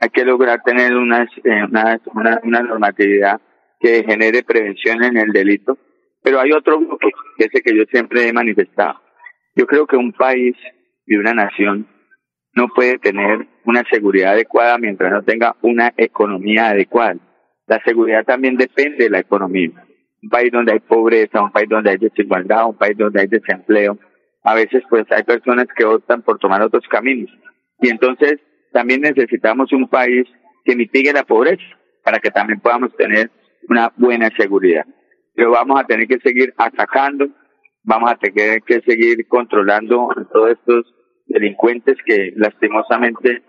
Hay 0.00 0.10
que 0.10 0.24
lograr 0.24 0.62
tener 0.62 0.96
unas, 0.96 1.28
eh, 1.44 1.64
una, 1.70 2.40
una 2.42 2.62
normatividad 2.62 3.40
que 3.80 4.04
genere 4.04 4.42
prevención 4.42 5.02
en 5.04 5.16
el 5.16 5.32
delito. 5.32 5.78
Pero 6.22 6.40
hay 6.40 6.52
otro 6.52 6.78
bloque, 6.78 7.10
que 7.36 7.44
es 7.44 7.54
el 7.54 7.62
que 7.62 7.76
yo 7.76 7.84
siempre 7.90 8.28
he 8.28 8.32
manifestado. 8.32 9.00
Yo 9.54 9.66
creo 9.66 9.86
que 9.86 9.96
un 9.96 10.12
país 10.12 10.56
y 11.06 11.16
una 11.16 11.34
nación 11.34 11.86
no 12.54 12.68
puede 12.68 12.98
tener 12.98 13.46
una 13.64 13.84
seguridad 13.90 14.32
adecuada 14.32 14.78
mientras 14.78 15.12
no 15.12 15.22
tenga 15.22 15.56
una 15.62 15.92
economía 15.96 16.70
adecuada. 16.70 17.16
La 17.66 17.80
seguridad 17.84 18.24
también 18.24 18.56
depende 18.56 19.04
de 19.04 19.10
la 19.10 19.20
economía. 19.20 19.70
Un 20.22 20.28
país 20.28 20.50
donde 20.50 20.72
hay 20.72 20.80
pobreza, 20.80 21.42
un 21.42 21.52
país 21.52 21.68
donde 21.68 21.90
hay 21.90 21.98
desigualdad, 21.98 22.68
un 22.68 22.76
país 22.76 22.96
donde 22.96 23.20
hay 23.20 23.26
desempleo, 23.28 23.98
a 24.42 24.54
veces 24.54 24.82
pues 24.88 25.04
hay 25.10 25.22
personas 25.22 25.66
que 25.76 25.84
optan 25.84 26.22
por 26.22 26.38
tomar 26.38 26.62
otros 26.62 26.84
caminos. 26.88 27.30
Y 27.80 27.90
entonces 27.90 28.40
también 28.72 29.02
necesitamos 29.02 29.72
un 29.72 29.88
país 29.88 30.26
que 30.64 30.74
mitigue 30.74 31.12
la 31.12 31.24
pobreza 31.24 31.62
para 32.02 32.18
que 32.18 32.30
también 32.30 32.60
podamos 32.60 32.94
tener 32.96 33.30
una 33.68 33.92
buena 33.96 34.30
seguridad. 34.36 34.84
Pero 35.34 35.50
vamos 35.52 35.80
a 35.80 35.84
tener 35.84 36.06
que 36.08 36.18
seguir 36.18 36.52
atacando, 36.56 37.28
vamos 37.82 38.10
a 38.10 38.16
tener 38.16 38.62
que 38.62 38.80
seguir 38.80 39.26
controlando 39.28 40.10
a 40.10 40.24
todos 40.32 40.52
estos 40.52 40.94
delincuentes 41.26 41.96
que 42.04 42.32
lastimosamente 42.36 43.42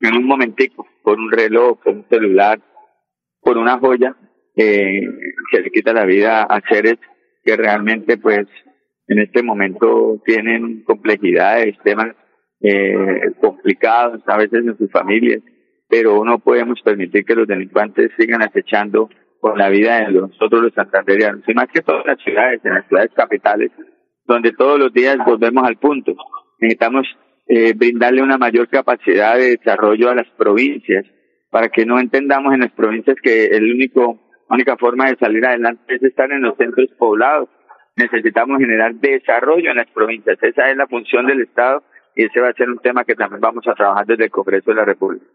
en 0.00 0.16
un 0.16 0.24
momentico, 0.24 0.86
por 1.02 1.18
un 1.18 1.30
reloj, 1.30 1.80
por 1.82 1.94
un 1.94 2.06
celular, 2.08 2.60
por 3.40 3.58
una 3.58 3.78
joya, 3.78 4.16
eh, 4.56 5.02
se 5.50 5.60
le 5.60 5.70
quita 5.70 5.92
la 5.92 6.04
vida 6.04 6.42
a 6.42 6.60
seres 6.68 6.96
que 7.42 7.56
realmente 7.56 8.16
pues 8.16 8.46
en 9.06 9.18
este 9.18 9.42
momento 9.42 10.20
tienen 10.24 10.82
complejidades, 10.84 11.76
temas 11.84 12.14
eh, 12.60 13.32
complicados 13.40 14.22
a 14.26 14.38
veces 14.38 14.64
en 14.64 14.78
sus 14.78 14.90
familias, 14.90 15.42
pero 15.88 16.24
no 16.24 16.38
podemos 16.38 16.80
permitir 16.82 17.24
que 17.24 17.34
los 17.34 17.46
delincuentes 17.46 18.10
sigan 18.18 18.42
acechando 18.42 19.10
con 19.44 19.58
la 19.58 19.68
vida 19.68 19.98
de 19.98 20.10
nosotros 20.10 20.62
los 20.62 20.72
santanderianos, 20.72 21.46
y 21.46 21.52
más 21.52 21.68
que 21.68 21.82
todas 21.82 22.06
las 22.06 22.18
ciudades, 22.20 22.64
en 22.64 22.72
las 22.72 22.88
ciudades 22.88 23.10
capitales, 23.14 23.70
donde 24.24 24.52
todos 24.52 24.78
los 24.78 24.90
días 24.90 25.18
volvemos 25.26 25.68
al 25.68 25.76
punto. 25.76 26.14
Necesitamos 26.60 27.06
eh, 27.46 27.74
brindarle 27.76 28.22
una 28.22 28.38
mayor 28.38 28.70
capacidad 28.70 29.36
de 29.36 29.58
desarrollo 29.58 30.08
a 30.08 30.14
las 30.14 30.26
provincias, 30.38 31.04
para 31.50 31.68
que 31.68 31.84
no 31.84 32.00
entendamos 32.00 32.54
en 32.54 32.60
las 32.60 32.72
provincias 32.72 33.18
que 33.22 33.48
el 33.48 33.70
único, 33.70 34.18
única 34.48 34.78
forma 34.78 35.10
de 35.10 35.16
salir 35.16 35.44
adelante 35.44 35.94
es 35.94 36.02
estar 36.02 36.32
en 36.32 36.40
los 36.40 36.56
centros 36.56 36.88
poblados. 36.98 37.50
Necesitamos 37.96 38.56
generar 38.60 38.94
desarrollo 38.94 39.72
en 39.72 39.76
las 39.76 39.90
provincias. 39.90 40.38
Esa 40.40 40.70
es 40.70 40.76
la 40.78 40.86
función 40.86 41.26
del 41.26 41.42
Estado 41.42 41.82
y 42.16 42.24
ese 42.24 42.40
va 42.40 42.48
a 42.48 42.54
ser 42.54 42.70
un 42.70 42.78
tema 42.78 43.04
que 43.04 43.14
también 43.14 43.42
vamos 43.42 43.68
a 43.68 43.74
trabajar 43.74 44.06
desde 44.06 44.24
el 44.24 44.30
Congreso 44.30 44.70
de 44.70 44.76
la 44.76 44.86
República. 44.86 45.26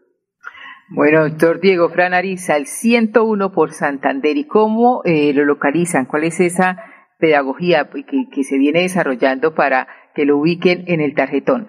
Bueno, 0.92 1.22
doctor 1.22 1.60
Diego 1.60 1.88
Fran 1.88 2.14
Ariza, 2.14 2.56
el 2.56 2.66
101 2.66 3.52
por 3.52 3.70
Santander, 3.70 4.36
¿y 4.36 4.48
cómo 4.48 5.02
eh, 5.04 5.32
lo 5.32 5.44
localizan? 5.44 6.06
¿Cuál 6.06 6.24
es 6.24 6.40
esa 6.40 6.82
pedagogía 7.16 7.88
que, 8.32 8.42
se 8.42 8.58
viene 8.58 8.82
desarrollando 8.82 9.54
para 9.54 9.86
que 10.16 10.24
lo 10.24 10.36
ubiquen 10.38 10.82
en 10.88 11.00
el 11.00 11.14
tarjetón? 11.14 11.68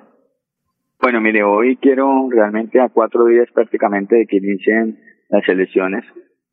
Bueno, 0.99 1.21
mire, 1.21 1.43
hoy 1.43 1.77
quiero 1.77 2.29
realmente 2.31 2.79
a 2.81 2.89
cuatro 2.89 3.25
días 3.25 3.47
prácticamente 3.53 4.15
de 4.15 4.25
que 4.25 4.37
inicien 4.37 4.97
las 5.29 5.47
elecciones, 5.47 6.03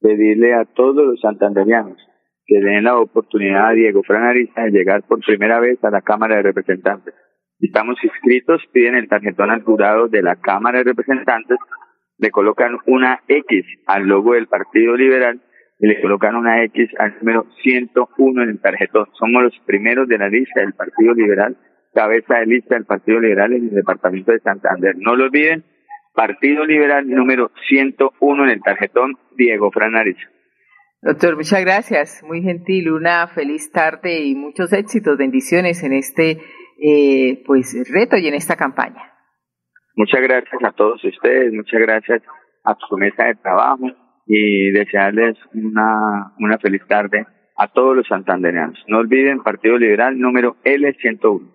pedirle 0.02 0.52
a 0.52 0.66
todos 0.66 1.06
los 1.06 1.18
santanderianos 1.22 1.96
que 2.44 2.60
den 2.60 2.84
la 2.84 2.98
oportunidad 2.98 3.68
a 3.68 3.72
Diego 3.72 4.02
Fran 4.02 4.24
Ariza 4.24 4.62
de 4.64 4.70
llegar 4.72 5.04
por 5.04 5.20
primera 5.20 5.58
vez 5.58 5.82
a 5.84 5.90
la 5.90 6.02
Cámara 6.02 6.36
de 6.36 6.42
Representantes. 6.42 7.14
Estamos 7.60 7.96
inscritos, 8.04 8.62
piden 8.72 8.94
el 8.94 9.08
tarjetón 9.08 9.50
al 9.50 9.62
jurado 9.62 10.08
de 10.08 10.22
la 10.22 10.36
Cámara 10.36 10.78
de 10.78 10.84
Representantes, 10.84 11.58
le 12.18 12.30
colocan 12.30 12.76
una 12.86 13.20
X 13.26 13.64
al 13.86 14.06
logo 14.06 14.34
del 14.34 14.48
Partido 14.48 14.96
Liberal 14.96 15.40
y 15.78 15.86
le 15.86 16.00
colocan 16.00 16.34
una 16.34 16.62
X 16.64 16.90
al 16.98 17.16
número 17.20 17.46
101 17.62 18.42
en 18.42 18.48
el 18.48 18.60
tarjetón. 18.60 19.06
Somos 19.18 19.44
los 19.44 19.58
primeros 19.64 20.08
de 20.08 20.18
la 20.18 20.28
lista 20.28 20.60
del 20.60 20.74
Partido 20.74 21.14
Liberal, 21.14 21.56
cabeza 21.94 22.38
de 22.38 22.46
lista 22.46 22.74
del 22.74 22.84
Partido 22.84 23.20
Liberal 23.20 23.52
en 23.52 23.68
el 23.68 23.74
departamento 23.74 24.32
de 24.32 24.40
Santander. 24.40 24.96
No 24.96 25.14
lo 25.14 25.24
olviden, 25.24 25.64
Partido 26.14 26.64
Liberal 26.64 27.08
número 27.08 27.52
101 27.68 28.44
en 28.44 28.50
el 28.50 28.62
tarjetón, 28.62 29.16
Diego 29.36 29.70
Fran 29.70 29.96
Ariza. 29.96 30.28
Doctor, 31.00 31.36
muchas 31.36 31.60
gracias, 31.60 32.24
muy 32.26 32.42
gentil, 32.42 32.90
una 32.90 33.28
feliz 33.28 33.70
tarde 33.70 34.24
y 34.24 34.34
muchos 34.34 34.72
éxitos, 34.72 35.16
bendiciones 35.16 35.84
en 35.84 35.92
este 35.92 36.40
eh, 36.82 37.44
pues 37.46 37.72
reto 37.88 38.16
y 38.16 38.26
en 38.26 38.34
esta 38.34 38.56
campaña. 38.56 39.17
Muchas 39.98 40.20
gracias 40.22 40.62
a 40.62 40.70
todos 40.70 41.02
ustedes, 41.02 41.52
muchas 41.52 41.80
gracias 41.80 42.22
a 42.62 42.76
su 42.88 42.96
mesa 42.96 43.24
de 43.24 43.34
trabajo 43.34 43.84
y 44.26 44.70
desearles 44.70 45.36
una, 45.52 46.34
una 46.38 46.56
feliz 46.58 46.82
tarde 46.86 47.26
a 47.56 47.66
todos 47.66 47.96
los 47.96 48.06
santandereanos. 48.06 48.78
No 48.86 48.98
olviden 48.98 49.42
Partido 49.42 49.76
Liberal 49.76 50.16
número 50.16 50.54
L101. 50.62 51.52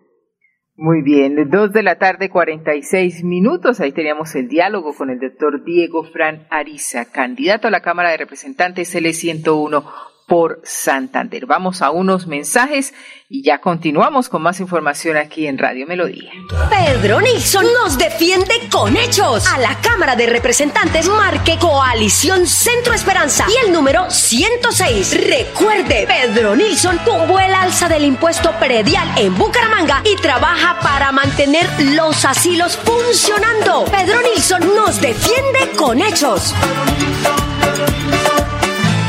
Muy 0.75 1.01
bien, 1.03 1.50
dos 1.50 1.71
de 1.71 1.83
la 1.83 1.97
tarde, 1.97 2.29
46 2.29 3.23
minutos. 3.23 3.79
Ahí 3.79 3.93
teníamos 3.93 4.35
el 4.35 4.50
diálogo 4.50 4.93
con 4.93 5.09
el 5.09 5.19
doctor 5.19 5.63
Diego 5.63 6.03
Fran 6.03 6.45
Ariza, 6.50 7.09
candidato 7.13 7.69
a 7.69 7.71
la 7.71 7.79
Cámara 7.79 8.09
de 8.12 8.17
Representantes 8.17 8.93
L101 8.93 10.12
por 10.27 10.61
Santander. 10.63 11.45
Vamos 11.45 11.81
a 11.81 11.91
unos 11.91 12.27
mensajes 12.27 12.93
y 13.29 13.43
ya 13.43 13.59
continuamos 13.59 14.29
con 14.29 14.41
más 14.41 14.59
información 14.59 15.17
aquí 15.17 15.47
en 15.47 15.57
Radio 15.57 15.87
Melodía. 15.87 16.31
Pedro 16.69 17.19
Nilsson 17.19 17.65
nos 17.81 17.97
defiende 17.97 18.53
con 18.71 18.95
hechos. 18.95 19.45
A 19.53 19.59
la 19.59 19.75
Cámara 19.81 20.15
de 20.15 20.27
Representantes 20.27 21.07
marque 21.07 21.57
Coalición 21.59 22.47
Centro 22.47 22.93
Esperanza 22.93 23.45
y 23.49 23.65
el 23.65 23.73
número 23.73 24.09
106. 24.09 25.29
Recuerde, 25.29 26.07
Pedro 26.07 26.55
Nilsson 26.55 26.99
tumbó 27.03 27.39
el 27.39 27.53
alza 27.53 27.89
del 27.89 28.03
impuesto 28.03 28.51
predial 28.59 29.07
en 29.17 29.35
Bucaramanga 29.35 30.01
y 30.05 30.15
trabaja 30.21 30.79
para 30.79 31.11
mantener 31.11 31.67
los 31.95 32.25
asilos 32.25 32.77
funcionando. 32.77 33.85
Pedro 33.85 34.21
Nilsson 34.21 34.75
nos 34.75 35.01
defiende 35.01 35.71
con 35.75 36.01
hechos. 36.01 36.53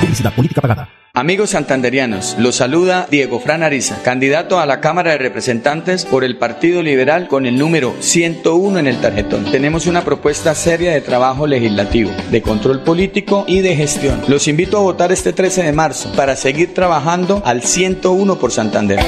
Publicidad 0.01 0.35
política 0.35 0.61
pagada. 0.61 1.04
Amigos 1.17 1.51
santanderianos, 1.51 2.35
los 2.41 2.57
saluda 2.57 3.07
Diego 3.09 3.39
Fran 3.39 3.63
Ariza, 3.63 4.03
candidato 4.03 4.59
a 4.59 4.67
la 4.67 4.81
Cámara 4.81 5.13
de 5.13 5.19
Representantes 5.19 6.05
por 6.05 6.25
el 6.25 6.39
Partido 6.39 6.83
Liberal 6.83 7.29
con 7.29 7.47
el 7.47 7.57
número 7.57 7.95
101 8.01 8.81
en 8.81 8.89
el 8.89 9.01
tarjetón. 9.01 9.45
Tenemos 9.45 9.87
una 9.87 10.03
propuesta 10.03 10.57
seria 10.57 10.91
de 10.91 11.01
trabajo 11.01 11.47
legislativo, 11.47 12.11
de 12.33 12.43
control 12.43 12.83
político 12.83 13.45
y 13.47 13.61
de 13.61 13.77
gestión. 13.77 14.23
Los 14.27 14.49
invito 14.49 14.77
a 14.77 14.83
votar 14.83 15.13
este 15.13 15.33
13 15.33 15.63
de 15.63 15.73
marzo 15.73 16.11
para 16.17 16.35
seguir 16.35 16.75
trabajando 16.75 17.41
al 17.45 17.63
101 17.63 18.37
por 18.37 18.51
Santander. 18.51 18.99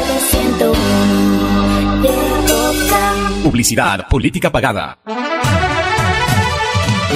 Publicidad, 3.42 4.06
política 4.06 4.52
pagada. 4.52 4.98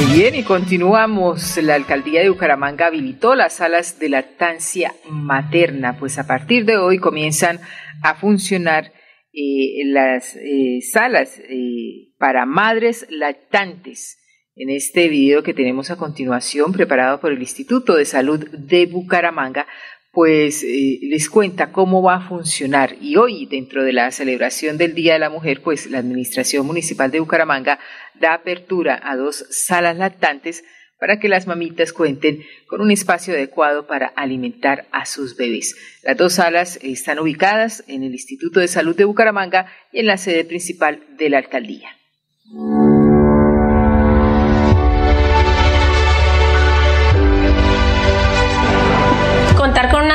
Muy 0.00 0.16
bien, 0.16 0.34
y 0.34 0.44
continuamos. 0.44 1.58
La 1.58 1.74
alcaldía 1.74 2.22
de 2.22 2.30
Bucaramanga 2.30 2.86
habilitó 2.86 3.34
las 3.34 3.56
salas 3.56 3.98
de 3.98 4.08
lactancia 4.08 4.94
materna, 5.10 5.98
pues 5.98 6.18
a 6.18 6.26
partir 6.26 6.64
de 6.64 6.78
hoy 6.78 6.98
comienzan 6.98 7.60
a 8.02 8.14
funcionar 8.14 8.94
eh, 9.34 9.84
las 9.84 10.36
eh, 10.36 10.80
salas 10.90 11.38
eh, 11.38 12.14
para 12.18 12.46
madres 12.46 13.06
lactantes. 13.10 14.16
En 14.56 14.70
este 14.70 15.08
video 15.08 15.42
que 15.42 15.52
tenemos 15.52 15.90
a 15.90 15.96
continuación, 15.96 16.72
preparado 16.72 17.20
por 17.20 17.32
el 17.32 17.40
Instituto 17.40 17.94
de 17.94 18.06
Salud 18.06 18.48
de 18.52 18.86
Bucaramanga, 18.86 19.66
pues 20.12 20.64
eh, 20.64 20.98
les 21.02 21.30
cuenta 21.30 21.72
cómo 21.72 22.02
va 22.02 22.16
a 22.16 22.28
funcionar. 22.28 22.96
Y 23.00 23.16
hoy, 23.16 23.46
dentro 23.46 23.84
de 23.84 23.92
la 23.92 24.10
celebración 24.10 24.76
del 24.76 24.94
Día 24.94 25.14
de 25.14 25.20
la 25.20 25.30
Mujer, 25.30 25.62
pues 25.62 25.90
la 25.90 25.98
Administración 25.98 26.66
Municipal 26.66 27.10
de 27.10 27.20
Bucaramanga 27.20 27.78
da 28.20 28.34
apertura 28.34 29.00
a 29.02 29.16
dos 29.16 29.46
salas 29.50 29.96
lactantes 29.96 30.64
para 30.98 31.18
que 31.18 31.28
las 31.28 31.46
mamitas 31.46 31.92
cuenten 31.92 32.44
con 32.66 32.82
un 32.82 32.90
espacio 32.90 33.32
adecuado 33.32 33.86
para 33.86 34.08
alimentar 34.08 34.86
a 34.92 35.06
sus 35.06 35.36
bebés. 35.36 35.74
Las 36.02 36.16
dos 36.16 36.34
salas 36.34 36.78
están 36.82 37.18
ubicadas 37.18 37.82
en 37.88 38.02
el 38.02 38.12
Instituto 38.12 38.60
de 38.60 38.68
Salud 38.68 38.94
de 38.94 39.06
Bucaramanga 39.06 39.66
y 39.92 40.00
en 40.00 40.06
la 40.06 40.18
sede 40.18 40.44
principal 40.44 41.02
de 41.16 41.30
la 41.30 41.38
alcaldía. 41.38 41.88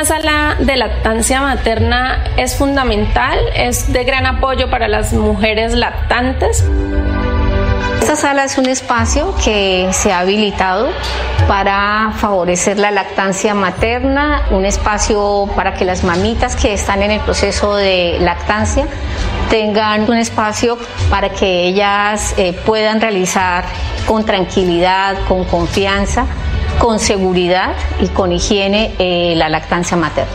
Una 0.05 0.21
sala 0.21 0.55
de 0.59 0.75
lactancia 0.75 1.41
materna 1.41 2.23
es 2.37 2.55
fundamental, 2.55 3.39
es 3.55 3.91
de 3.91 4.03
gran 4.03 4.27
apoyo 4.27 4.69
para 4.69 4.87
las 4.87 5.13
mujeres 5.13 5.73
lactantes. 5.73 6.63
Esta 8.01 8.15
sala 8.15 8.43
es 8.43 8.59
un 8.59 8.67
espacio 8.67 9.33
que 9.43 9.89
se 9.93 10.13
ha 10.13 10.19
habilitado 10.19 10.91
para 11.47 12.11
favorecer 12.17 12.77
la 12.77 12.91
lactancia 12.91 13.55
materna, 13.55 14.43
un 14.51 14.65
espacio 14.65 15.49
para 15.55 15.73
que 15.73 15.85
las 15.85 16.03
mamitas 16.03 16.55
que 16.55 16.75
están 16.75 17.01
en 17.01 17.09
el 17.09 17.21
proceso 17.21 17.75
de 17.75 18.19
lactancia 18.19 18.85
tengan 19.49 20.07
un 20.07 20.17
espacio 20.17 20.77
para 21.09 21.29
que 21.29 21.63
ellas 21.63 22.35
eh, 22.37 22.53
puedan 22.53 23.01
realizar 23.01 23.65
con 24.05 24.23
tranquilidad, 24.23 25.17
con 25.27 25.45
confianza, 25.45 26.27
con 26.79 26.99
seguridad 26.99 27.73
y 27.99 28.07
con 28.07 28.31
higiene 28.31 28.93
eh, 28.99 29.33
la 29.35 29.49
lactancia 29.49 29.97
materna 29.97 30.31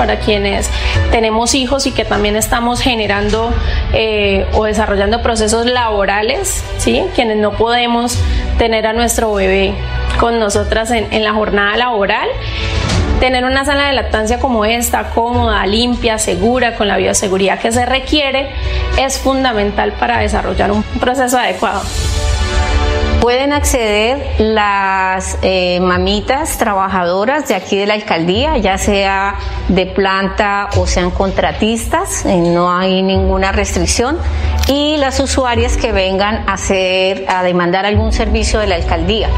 para 0.00 0.18
quienes 0.18 0.70
tenemos 1.10 1.54
hijos 1.54 1.86
y 1.86 1.92
que 1.92 2.06
también 2.06 2.34
estamos 2.34 2.80
generando 2.80 3.52
eh, 3.92 4.46
o 4.54 4.64
desarrollando 4.64 5.20
procesos 5.20 5.66
laborales, 5.66 6.64
¿sí? 6.78 7.04
quienes 7.14 7.36
no 7.36 7.52
podemos 7.52 8.18
tener 8.56 8.86
a 8.86 8.94
nuestro 8.94 9.34
bebé 9.34 9.74
con 10.18 10.38
nosotras 10.38 10.90
en, 10.90 11.12
en 11.12 11.22
la 11.22 11.34
jornada 11.34 11.76
laboral. 11.76 12.26
Tener 13.20 13.44
una 13.44 13.66
sala 13.66 13.88
de 13.88 13.92
lactancia 13.92 14.38
como 14.38 14.64
esta, 14.64 15.10
cómoda, 15.10 15.66
limpia, 15.66 16.16
segura, 16.16 16.76
con 16.76 16.88
la 16.88 16.96
bioseguridad 16.96 17.58
que 17.58 17.70
se 17.70 17.84
requiere, 17.84 18.48
es 18.98 19.18
fundamental 19.18 19.92
para 19.92 20.20
desarrollar 20.20 20.72
un 20.72 20.82
proceso 20.82 21.36
adecuado. 21.36 21.82
Pueden 23.20 23.52
acceder 23.52 24.18
las 24.38 25.38
eh, 25.42 25.78
mamitas 25.80 26.56
trabajadoras 26.56 27.46
de 27.48 27.54
aquí 27.54 27.76
de 27.76 27.84
la 27.84 27.92
alcaldía, 27.92 28.56
ya 28.56 28.78
sea 28.78 29.38
de 29.68 29.84
planta 29.84 30.70
o 30.78 30.86
sean 30.86 31.10
contratistas, 31.10 32.24
eh, 32.24 32.38
no 32.38 32.72
hay 32.72 33.02
ninguna 33.02 33.52
restricción, 33.52 34.16
y 34.68 34.96
las 34.96 35.20
usuarias 35.20 35.76
que 35.76 35.92
vengan 35.92 36.48
a 36.48 36.54
hacer, 36.54 37.26
a 37.28 37.42
demandar 37.42 37.84
algún 37.84 38.10
servicio 38.14 38.58
de 38.58 38.68
la 38.68 38.76
alcaldía. 38.76 39.28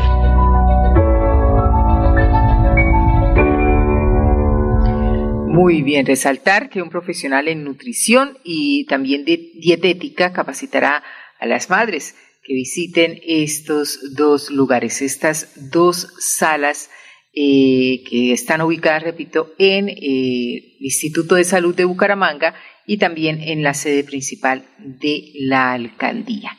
Muy 5.49 5.83
bien, 5.83 6.07
resaltar 6.07 6.71
que 6.71 6.83
un 6.83 6.89
profesional 6.89 7.49
en 7.49 7.65
nutrición 7.65 8.39
y 8.45 8.87
también 8.87 9.25
de 9.25 9.51
dietética 9.55 10.33
capacitará 10.33 11.03
a 11.41 11.47
las 11.47 11.69
madres 11.69 12.15
que 12.43 12.55
visiten 12.55 13.21
estos 13.25 14.15
dos 14.15 14.51
lugares, 14.51 15.03
estas 15.03 15.71
dos 15.71 16.09
salas 16.19 16.91
eh, 17.35 18.03
que 18.09 18.33
están 18.33 18.61
ubicadas, 18.61 19.03
repito, 19.03 19.55
en 19.59 19.89
eh, 19.89 19.97
el 19.99 20.77
Instituto 20.81 21.37
de 21.37 21.45
Salud 21.45 21.75
de 21.75 21.85
Bucaramanga 21.85 22.55
y 22.87 22.99
también 22.99 23.41
en 23.41 23.63
la 23.63 23.75
sede 23.75 24.05
principal 24.05 24.67
de 24.79 25.31
la 25.35 25.73
alcaldía. 25.73 26.59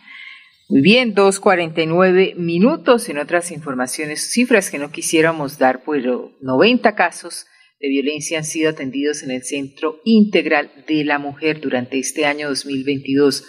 Muy 0.70 0.82
bien, 0.82 1.14
2.49 1.14 2.36
minutos. 2.36 3.10
En 3.10 3.20
otras 3.20 3.52
informaciones, 3.52 4.32
cifras 4.32 4.72
que 4.72 4.80
no 4.80 4.92
quisiéramos 4.92 5.60
dar, 5.60 5.84
pero 5.86 6.32
90 6.42 6.96
casos 6.96 7.46
de 7.80 7.90
violencia 7.90 8.38
han 8.38 8.46
sido 8.46 8.70
atendidos 8.70 9.22
en 9.24 9.32
el 9.32 9.44
Centro 9.44 10.00
Integral 10.06 10.72
de 10.88 11.04
la 11.04 11.20
Mujer 11.20 11.60
durante 11.60 12.00
este 12.00 12.26
año 12.26 12.48
2022 12.48 13.44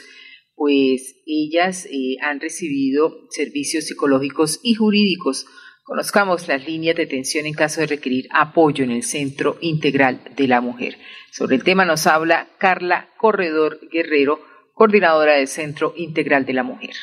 pues 0.56 1.16
ellas 1.26 1.86
eh, 1.86 2.16
han 2.22 2.40
recibido 2.40 3.26
servicios 3.30 3.86
psicológicos 3.86 4.60
y 4.62 4.74
jurídicos. 4.74 5.46
Conozcamos 5.82 6.48
las 6.48 6.66
líneas 6.66 6.96
de 6.96 7.04
atención 7.04 7.46
en 7.46 7.54
caso 7.54 7.80
de 7.80 7.88
requerir 7.88 8.26
apoyo 8.30 8.84
en 8.84 8.90
el 8.90 9.02
Centro 9.02 9.58
Integral 9.60 10.20
de 10.36 10.48
la 10.48 10.60
Mujer. 10.60 10.96
Sobre 11.30 11.56
el 11.56 11.64
tema 11.64 11.84
nos 11.84 12.06
habla 12.06 12.48
Carla 12.58 13.10
Corredor 13.18 13.80
Guerrero, 13.90 14.40
coordinadora 14.72 15.34
del 15.34 15.48
Centro 15.48 15.92
Integral 15.96 16.46
de 16.46 16.52
la 16.54 16.62
Mujer. 16.62 16.94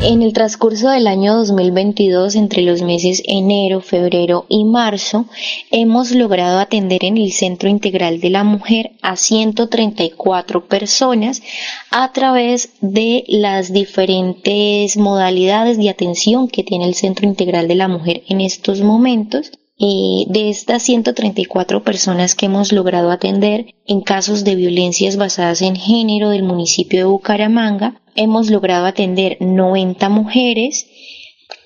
En 0.00 0.22
el 0.22 0.32
transcurso 0.32 0.90
del 0.90 1.06
año 1.06 1.34
2022, 1.34 2.34
entre 2.34 2.62
los 2.62 2.82
meses 2.82 3.22
enero, 3.26 3.80
febrero 3.80 4.44
y 4.48 4.64
marzo, 4.64 5.26
hemos 5.70 6.10
logrado 6.10 6.58
atender 6.58 7.04
en 7.04 7.16
el 7.16 7.32
Centro 7.32 7.68
Integral 7.68 8.20
de 8.20 8.28
la 8.28 8.44
Mujer 8.44 8.92
a 9.02 9.16
134 9.16 10.66
personas 10.66 11.42
a 11.90 12.12
través 12.12 12.70
de 12.80 13.24
las 13.28 13.72
diferentes 13.72 14.96
modalidades 14.96 15.78
de 15.78 15.88
atención 15.88 16.48
que 16.48 16.64
tiene 16.64 16.86
el 16.86 16.94
Centro 16.94 17.26
Integral 17.26 17.66
de 17.66 17.76
la 17.76 17.88
Mujer 17.88 18.24
en 18.28 18.40
estos 18.40 18.80
momentos. 18.80 19.52
De 19.78 20.50
estas 20.50 20.82
134 20.82 21.82
personas 21.82 22.34
que 22.34 22.46
hemos 22.46 22.72
logrado 22.72 23.10
atender 23.10 23.74
en 23.86 24.02
casos 24.02 24.44
de 24.44 24.54
violencias 24.54 25.16
basadas 25.16 25.62
en 25.62 25.76
género 25.76 26.30
del 26.30 26.42
municipio 26.42 27.00
de 27.00 27.04
Bucaramanga, 27.04 28.00
hemos 28.14 28.50
logrado 28.50 28.86
atender 28.86 29.36
90 29.40 30.08
mujeres, 30.08 30.86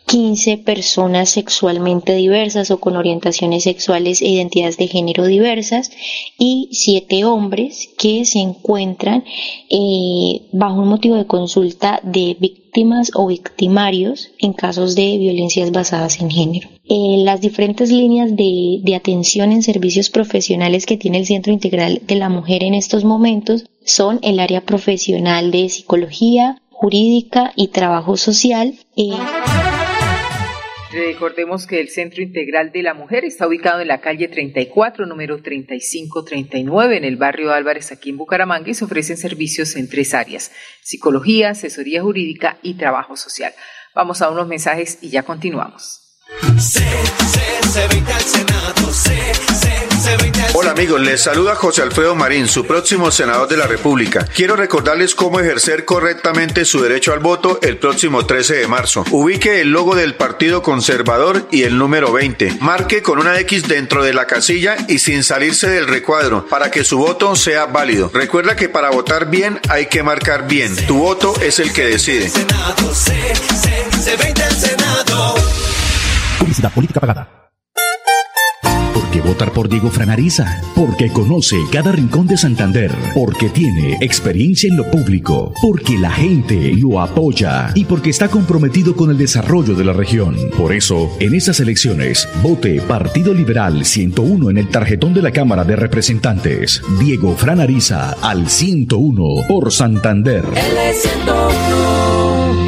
15 0.09 0.57
personas 0.57 1.29
sexualmente 1.29 2.15
diversas 2.15 2.71
o 2.71 2.81
con 2.81 2.97
orientaciones 2.97 3.65
sexuales 3.65 4.23
e 4.23 4.29
identidades 4.29 4.79
de 4.79 4.89
género 4.89 5.27
diversas 5.27 5.91
y 6.39 6.71
7 6.73 7.27
hombres 7.27 7.91
que 7.99 8.25
se 8.25 8.39
encuentran 8.39 9.25
eh, 9.69 10.49
bajo 10.53 10.81
un 10.81 10.89
motivo 10.89 11.17
de 11.17 11.27
consulta 11.27 12.01
de 12.03 12.37
víctimas 12.41 13.11
o 13.15 13.27
victimarios 13.27 14.31
en 14.39 14.55
casos 14.55 14.95
de 14.95 15.19
violencias 15.19 15.73
basadas 15.73 16.21
en 16.21 16.31
género. 16.31 16.71
Eh, 16.89 17.19
las 17.19 17.43
diferentes 17.43 17.93
líneas 17.93 18.35
de, 18.35 18.95
atención 18.97 19.53
en 19.53 19.63
servicios 19.63 20.09
profesionales 20.09 20.87
que 20.87 20.97
tiene 20.97 21.19
el 21.19 21.27
Centro 21.27 21.53
Integral 21.53 22.01
de 22.07 22.15
la 22.15 22.31
Mujer 22.31 22.65
en 22.65 22.73
estos 22.73 23.05
momentos 23.05 23.67
son 23.85 24.21
el 24.23 24.41
área 24.41 24.63
profesional 24.63 25.51
de 25.51 25.69
psicología, 25.69 26.63
jurídica 26.71 27.53
y 27.57 27.69
trabajo 27.69 28.17
social. 28.17 28.75
Eh, 28.97 29.11
Recordemos 30.91 31.67
que 31.67 31.81
el 31.81 31.91
Centro 31.91 32.23
Integral 32.23 32.73
de 32.73 32.83
la 32.83 32.95
Mujer 32.95 33.27
está 33.27 33.47
ubicado 33.47 33.81
en 33.81 33.89
la 33.89 34.01
calle 34.01 34.27
34, 34.27 35.05
número 35.05 35.43
3539, 35.43 36.97
en 36.97 37.05
el 37.05 37.17
barrio 37.17 37.53
Álvarez, 37.53 37.93
aquí 37.93 38.09
en 38.09 38.17
Bucaramanga, 38.17 38.71
y 38.71 38.75
se 38.75 38.87
ofrecen 38.87 39.19
servicios 39.19 39.77
en 39.77 39.91
tres 39.91 40.15
áreas, 40.15 40.51
psicología, 40.83 41.51
asesoría 41.51 42.01
jurídica 42.01 42.59
y 42.63 42.79
trabajo 42.79 43.17
social. 43.17 43.53
Vamos 43.95 44.23
a 44.23 44.31
unos 44.31 44.49
mensajes 44.49 44.99
y 45.03 45.11
ya 45.11 45.25
continuamos. 45.25 46.08
Hola 50.55 50.73
amigos, 50.73 51.01
les 51.01 51.23
saluda 51.23 51.55
José 51.55 51.83
Alfredo 51.83 52.15
Marín, 52.15 52.49
su 52.49 52.67
próximo 52.67 53.11
senador 53.11 53.49
de 53.49 53.57
la 53.57 53.67
República. 53.67 54.25
Quiero 54.25 54.57
recordarles 54.57 55.15
cómo 55.15 55.39
ejercer 55.41 55.85
correctamente 55.85 56.65
su 56.65 56.83
derecho 56.83 57.13
al 57.13 57.21
voto 57.21 57.61
el 57.63 57.79
próximo 57.79 58.27
13 58.27 58.57
de 58.57 58.67
marzo. 58.67 59.05
Ubique 59.11 59.61
el 59.61 59.71
logo 59.71 59.95
del 59.95 60.17
Partido 60.17 60.63
Conservador 60.63 61.47
y 61.51 61.63
el 61.63 61.79
número 61.79 62.13
20. 62.13 62.59
Marque 62.61 63.03
con 63.03 63.19
una 63.19 63.39
X 63.41 63.69
dentro 63.69 64.03
de 64.03 64.13
la 64.13 64.27
casilla 64.27 64.77
y 64.89 64.99
sin 64.99 65.23
salirse 65.23 65.69
del 65.69 65.87
recuadro 65.87 66.47
para 66.47 66.71
que 66.71 66.85
su 66.85 66.99
voto 66.99 67.37
sea 67.37 67.67
válido. 67.67 68.11
Recuerda 68.13 68.57
que 68.57 68.69
para 68.69 68.91
votar 68.91 69.31
bien 69.31 69.61
hay 69.69 69.87
que 69.87 70.03
marcar 70.03 70.49
bien. 70.49 70.75
Tu 70.87 70.99
voto 70.99 71.35
es 71.41 71.59
el 71.61 71.73
que 71.73 71.85
decide. 71.87 72.31
Publicidad 76.49 76.73
política 76.73 76.99
pagada 76.99 77.49
qué 79.11 79.21
votar 79.21 79.53
por 79.53 79.69
Diego 79.69 79.91
Franariza? 79.91 80.61
Porque 80.75 81.11
conoce 81.11 81.57
cada 81.73 81.93
rincón 81.93 82.27
de 82.27 82.37
Santander, 82.37 82.91
porque 83.15 83.49
tiene 83.49 83.97
experiencia 84.01 84.69
en 84.69 84.77
lo 84.77 84.91
público, 84.91 85.53
porque 85.63 85.99
la 85.99 86.11
gente 86.11 86.75
lo 86.75 87.01
apoya 87.01 87.71
y 87.75 87.85
porque 87.85 88.11
está 88.11 88.29
comprometido 88.29 88.95
con 88.95 89.11
el 89.11 89.19
desarrollo 89.19 89.75
de 89.75 89.85
la 89.85 89.93
región. 89.93 90.37
Por 90.57 90.73
eso, 90.73 91.11
en 91.21 91.35
esas 91.35 91.61
elecciones, 91.61 92.29
vote 92.43 92.81
Partido 92.83 93.33
Liberal 93.33 93.85
101 93.85 94.51
en 94.51 94.59
el 94.59 94.69
tarjetón 94.69 95.15
de 95.15 95.23
la 95.23 95.31
Cámara 95.31 95.65
de 95.65 95.77
Representantes. 95.77 96.83
Diego 97.01 97.37
Franariza 97.37 98.15
al 98.23 98.49
101 98.49 99.47
por 99.49 99.73
Santander. 99.73 100.45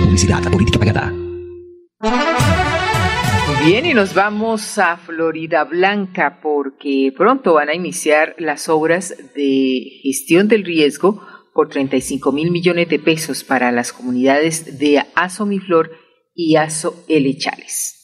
Publicidad 0.05 0.43
política 0.51 0.79
pagada. 0.79 1.20
Bien, 3.63 3.85
y 3.85 3.93
nos 3.93 4.15
vamos 4.15 4.79
a 4.79 4.97
Florida 4.97 5.65
Blanca 5.65 6.41
porque 6.43 7.13
pronto 7.15 7.53
van 7.53 7.69
a 7.69 7.75
iniciar 7.75 8.35
las 8.39 8.71
obras 8.71 9.15
de 9.35 10.01
gestión 10.03 10.49
del 10.49 10.65
riesgo 10.65 11.23
por 11.53 11.69
35 11.69 12.33
mil 12.33 12.51
millones 12.51 12.89
de 12.89 12.99
pesos 12.99 13.45
para 13.45 13.71
las 13.71 13.93
comunidades 13.93 14.79
de 14.79 15.05
Asomiflor 15.15 15.91
y 16.35 16.57
Aso 16.57 17.05
Chales. 17.37 18.00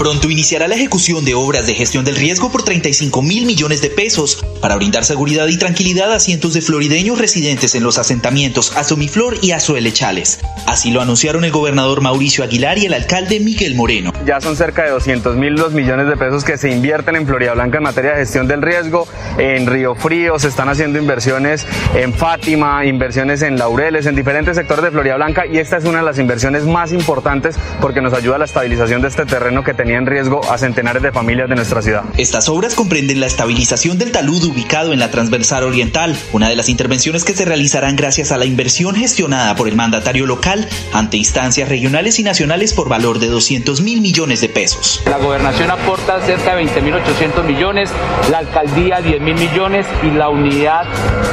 Pronto 0.00 0.30
iniciará 0.30 0.66
la 0.66 0.76
ejecución 0.76 1.26
de 1.26 1.34
obras 1.34 1.66
de 1.66 1.74
gestión 1.74 2.06
del 2.06 2.16
riesgo 2.16 2.50
por 2.50 2.62
35 2.62 3.20
mil 3.20 3.44
millones 3.44 3.82
de 3.82 3.90
pesos 3.90 4.42
para 4.62 4.76
brindar 4.76 5.04
seguridad 5.04 5.46
y 5.48 5.58
tranquilidad 5.58 6.10
a 6.10 6.20
cientos 6.20 6.54
de 6.54 6.62
florideños 6.62 7.18
residentes 7.18 7.74
en 7.74 7.82
los 7.82 7.98
asentamientos 7.98 8.74
Azomiflor 8.78 9.36
y 9.42 9.50
Azoelechales. 9.50 10.40
Así 10.66 10.90
lo 10.90 11.02
anunciaron 11.02 11.44
el 11.44 11.50
gobernador 11.50 12.00
Mauricio 12.00 12.42
Aguilar 12.42 12.78
y 12.78 12.86
el 12.86 12.94
alcalde 12.94 13.40
Miguel 13.40 13.74
Moreno. 13.74 14.10
Ya 14.24 14.40
son 14.40 14.56
cerca 14.56 14.84
de 14.84 14.90
200 14.90 15.36
mil 15.36 15.52
los 15.52 15.74
millones 15.74 16.06
de 16.06 16.16
pesos 16.16 16.44
que 16.44 16.56
se 16.56 16.70
invierten 16.70 17.16
en 17.16 17.26
Florida 17.26 17.52
Blanca 17.52 17.76
en 17.76 17.84
materia 17.84 18.12
de 18.12 18.20
gestión 18.20 18.48
del 18.48 18.62
riesgo. 18.62 19.06
En 19.36 19.66
Río 19.66 19.94
Frío 19.94 20.38
se 20.38 20.48
están 20.48 20.70
haciendo 20.70 20.98
inversiones 20.98 21.66
en 21.94 22.14
Fátima, 22.14 22.86
inversiones 22.86 23.42
en 23.42 23.58
Laureles, 23.58 24.06
en 24.06 24.16
diferentes 24.16 24.56
sectores 24.56 24.82
de 24.82 24.92
Florida 24.92 25.16
Blanca 25.16 25.44
y 25.44 25.58
esta 25.58 25.76
es 25.76 25.84
una 25.84 25.98
de 25.98 26.04
las 26.04 26.18
inversiones 26.18 26.64
más 26.64 26.90
importantes 26.94 27.56
porque 27.82 28.00
nos 28.00 28.14
ayuda 28.14 28.36
a 28.36 28.38
la 28.38 28.46
estabilización 28.46 29.02
de 29.02 29.08
este 29.08 29.26
terreno 29.26 29.62
que 29.62 29.74
tenemos 29.74 29.89
en 29.94 30.06
riesgo 30.06 30.40
a 30.50 30.58
centenares 30.58 31.02
de 31.02 31.12
familias 31.12 31.48
de 31.48 31.56
nuestra 31.56 31.82
ciudad. 31.82 32.04
Estas 32.16 32.48
obras 32.48 32.74
comprenden 32.74 33.20
la 33.20 33.26
estabilización 33.26 33.98
del 33.98 34.12
talud 34.12 34.42
ubicado 34.44 34.92
en 34.92 34.98
la 34.98 35.10
transversal 35.10 35.64
oriental, 35.64 36.16
una 36.32 36.48
de 36.48 36.56
las 36.56 36.68
intervenciones 36.68 37.24
que 37.24 37.34
se 37.34 37.44
realizarán 37.44 37.96
gracias 37.96 38.32
a 38.32 38.36
la 38.36 38.44
inversión 38.44 38.94
gestionada 38.94 39.54
por 39.56 39.68
el 39.68 39.76
mandatario 39.76 40.26
local 40.26 40.68
ante 40.92 41.16
instancias 41.16 41.68
regionales 41.68 42.18
y 42.18 42.22
nacionales 42.22 42.72
por 42.72 42.88
valor 42.88 43.18
de 43.18 43.28
200 43.28 43.80
mil 43.80 44.00
millones 44.00 44.40
de 44.40 44.48
pesos. 44.48 45.02
La 45.06 45.18
gobernación 45.18 45.70
aporta 45.70 46.20
cerca 46.20 46.54
de 46.54 46.64
20.800 46.64 47.44
millones, 47.44 47.90
la 48.30 48.38
alcaldía 48.38 49.00
10 49.00 49.20
mil 49.20 49.34
millones 49.34 49.86
y 50.02 50.10
la 50.10 50.28
unidad 50.28 50.84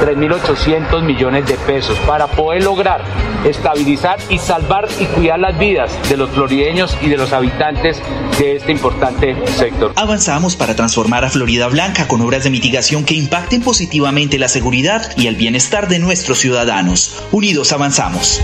3.800 0.01 1.03
millones 1.03 1.45
de 1.45 1.55
pesos 1.55 1.97
para 1.99 2.27
poder 2.27 2.63
lograr 2.63 3.03
estabilizar 3.45 4.17
y 4.29 4.39
salvar 4.39 4.87
y 4.99 5.05
cuidar 5.05 5.39
las 5.39 5.57
vidas 5.57 5.97
de 6.09 6.17
los 6.17 6.29
florideños 6.31 6.97
y 7.01 7.09
de 7.09 7.17
los 7.17 7.33
habitantes 7.33 8.01
de 8.39 8.46
este 8.55 8.71
importante 8.71 9.35
sector. 9.47 9.91
Avanzamos 9.95 10.55
para 10.55 10.75
transformar 10.75 11.25
a 11.25 11.29
Florida 11.29 11.67
Blanca 11.67 12.07
con 12.07 12.21
obras 12.21 12.43
de 12.43 12.49
mitigación 12.49 13.05
que 13.05 13.13
impacten 13.13 13.61
positivamente 13.61 14.39
la 14.39 14.47
seguridad 14.47 15.11
y 15.17 15.27
el 15.27 15.35
bienestar 15.35 15.87
de 15.87 15.99
nuestros 15.99 16.39
ciudadanos. 16.39 17.23
Unidos 17.31 17.71
avanzamos. 17.73 18.41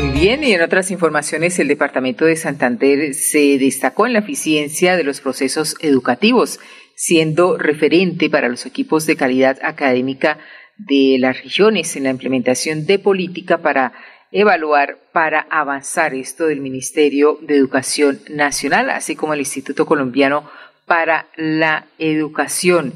Muy 0.00 0.20
bien, 0.20 0.44
y 0.44 0.52
en 0.52 0.62
otras 0.62 0.90
informaciones, 0.90 1.58
el 1.58 1.68
Departamento 1.68 2.24
de 2.24 2.36
Santander 2.36 3.14
se 3.14 3.58
destacó 3.58 4.06
en 4.06 4.14
la 4.14 4.20
eficiencia 4.20 4.96
de 4.96 5.04
los 5.04 5.20
procesos 5.20 5.76
educativos, 5.80 6.60
siendo 6.94 7.58
referente 7.58 8.30
para 8.30 8.48
los 8.48 8.66
equipos 8.66 9.06
de 9.06 9.16
calidad 9.16 9.58
académica 9.62 10.38
de 10.76 11.16
las 11.18 11.42
regiones 11.42 11.96
en 11.96 12.04
la 12.04 12.10
implementación 12.10 12.86
de 12.86 12.98
política 12.98 13.58
para 13.58 13.92
evaluar 14.32 14.98
para 15.12 15.46
avanzar 15.50 16.14
esto 16.14 16.46
del 16.46 16.60
Ministerio 16.60 17.38
de 17.42 17.56
Educación 17.56 18.20
Nacional, 18.28 18.90
así 18.90 19.14
como 19.14 19.34
el 19.34 19.40
Instituto 19.40 19.86
Colombiano 19.86 20.50
para 20.86 21.28
la 21.36 21.86
Educación, 21.98 22.94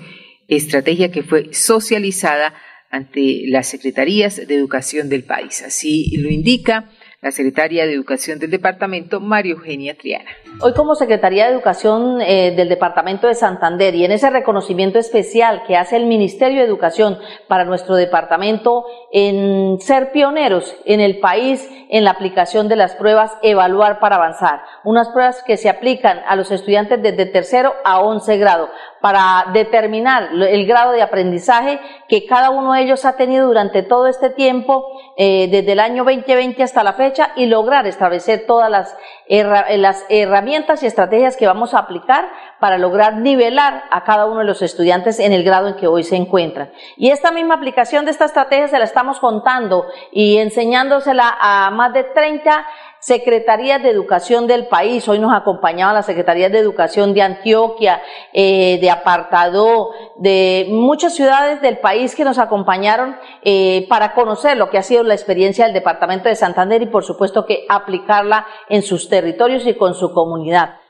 estrategia 0.49 1.11
que 1.11 1.23
fue 1.23 1.53
socializada 1.53 2.55
ante 2.91 3.43
las 3.47 3.69
secretarías 3.69 4.37
de 4.37 4.55
educación 4.55 5.09
del 5.09 5.25
país. 5.25 5.63
Así 5.63 6.17
lo 6.17 6.31
indica 6.31 6.91
la 7.21 7.31
secretaria 7.31 7.87
de 7.87 7.93
Educación 7.93 8.39
del 8.39 8.51
departamento, 8.51 9.21
María 9.21 9.53
Eugenia 9.53 9.97
Triana. 9.97 10.31
Hoy 10.59 10.73
como 10.73 10.95
Secretaría 10.95 11.45
de 11.45 11.53
Educación 11.53 12.23
eh, 12.23 12.55
del 12.57 12.71
Departamento 12.71 13.27
de 13.27 13.35
Santander 13.35 13.95
y 13.95 14.07
en 14.07 14.13
ese 14.13 14.31
reconocimiento 14.31 14.99
especial 14.99 15.65
que 15.67 15.77
hace 15.77 15.97
el 15.97 16.07
Ministerio 16.07 16.61
de 16.61 16.67
Educación 16.67 17.19
para 17.47 17.67
nuestro 17.67 17.95
departamento 17.95 18.87
en 19.13 19.79
ser 19.81 20.13
pioneros 20.13 20.75
en 20.87 21.01
el 21.01 21.21
país 21.21 21.69
en 21.91 22.05
la 22.05 22.13
aplicación 22.13 22.69
de 22.69 22.77
las 22.77 22.97
pruebas 22.97 23.37
Evaluar 23.43 24.01
para 24.01 24.17
Avanzar, 24.17 24.63
unas 24.83 25.11
pruebas 25.11 25.43
que 25.43 25.59
se 25.59 25.69
aplican 25.69 26.23
a 26.27 26.37
los 26.37 26.51
estudiantes 26.51 27.03
desde 27.03 27.27
tercero 27.27 27.75
a 27.85 28.01
once 28.01 28.39
grado 28.39 28.71
para 29.01 29.53
determinar 29.53 30.31
el 30.33 30.67
grado 30.67 30.91
de 30.91 31.03
aprendizaje 31.03 31.79
que 32.09 32.27
cada 32.27 32.51
uno 32.51 32.73
de 32.73 32.83
ellos 32.83 33.05
ha 33.05 33.17
tenido 33.17 33.47
durante 33.47 33.83
todo 33.83 34.09
este 34.09 34.31
tiempo, 34.31 34.85
eh, 35.17 35.49
desde 35.49 35.73
el 35.73 35.81
año 35.81 36.03
2020 36.03 36.61
hasta 36.63 36.83
la 36.83 36.95
fecha, 36.95 37.31
y 37.37 37.47
lograr 37.47 37.87
establecer 37.87 38.47
todas 38.47 38.69
las, 38.69 38.97
las 39.29 40.05
herramientas 40.09 40.83
y 40.83 40.87
estrategias 40.87 41.37
que 41.37 41.47
vamos 41.47 41.75
a 41.75 41.81
aplicar 41.81 42.29
para 42.61 42.79
lograr 42.79 43.17
nivelar 43.17 43.85
a 43.91 44.05
cada 44.05 44.27
uno 44.27 44.41
de 44.41 44.47
los 44.47 44.63
estudiantes 44.63 45.19
en 45.19 45.33
el 45.33 45.43
grado 45.43 45.69
en 45.69 45.77
que 45.77 45.87
hoy 45.87 46.05
se 46.05 46.17
encuentran. 46.17 46.71
Y 46.97 47.11
esta 47.11 47.33
misma 47.33 47.57
aplicación 47.57 48.05
de 48.05 48.13
esta 48.13 48.27
estrategia 48.27 48.69
se 48.69 48.79
la 48.79 48.85
estamos 48.85 49.19
contando 49.19 49.87
y 50.13 50.39
enseñándosela 50.39 51.37
a 51.41 51.71
más 51.71 51.93
de 51.93 52.05
30 52.05 52.67
secretarías 53.01 53.83
de 53.83 53.91
educación 53.91 54.47
del 54.47 54.67
país. 54.67 55.09
Hoy 55.09 55.19
nos 55.19 55.35
acompañaban 55.35 55.95
las 55.95 56.07
secretarías 56.07 56.51
de 56.53 56.59
educación 56.59 57.15
de 57.15 57.23
Antioquia, 57.23 58.03
eh, 58.33 58.79
de 58.81 58.91
Apartado, 58.91 59.91
de 60.17 60.67
muchas 60.71 61.15
ciudades 61.15 61.61
del 61.61 61.79
país 61.79 62.15
que 62.15 62.25
nos 62.25 62.39
acompañaron 62.39 63.17
eh, 63.43 63.87
para 63.89 64.15
conocer 64.15 64.57
lo 64.57 64.71
que 64.71 64.79
ha 64.79 64.83
sido 64.83 65.03
la 65.03 65.15
experiencia 65.15 65.65
del 65.65 65.75
departamento 65.75 66.29
de 66.29 66.37
Santander 66.37 66.83
y 66.83 66.87
por 66.87 67.05
supuesto 67.05 67.47
que 67.47 67.67
aplicarla 67.69 68.47
en 68.69 68.83
sus 68.83 69.09
territorios 69.09 69.67
y 69.67 69.75
con 69.75 69.95
su 69.95 70.13
comunidad. 70.13 70.86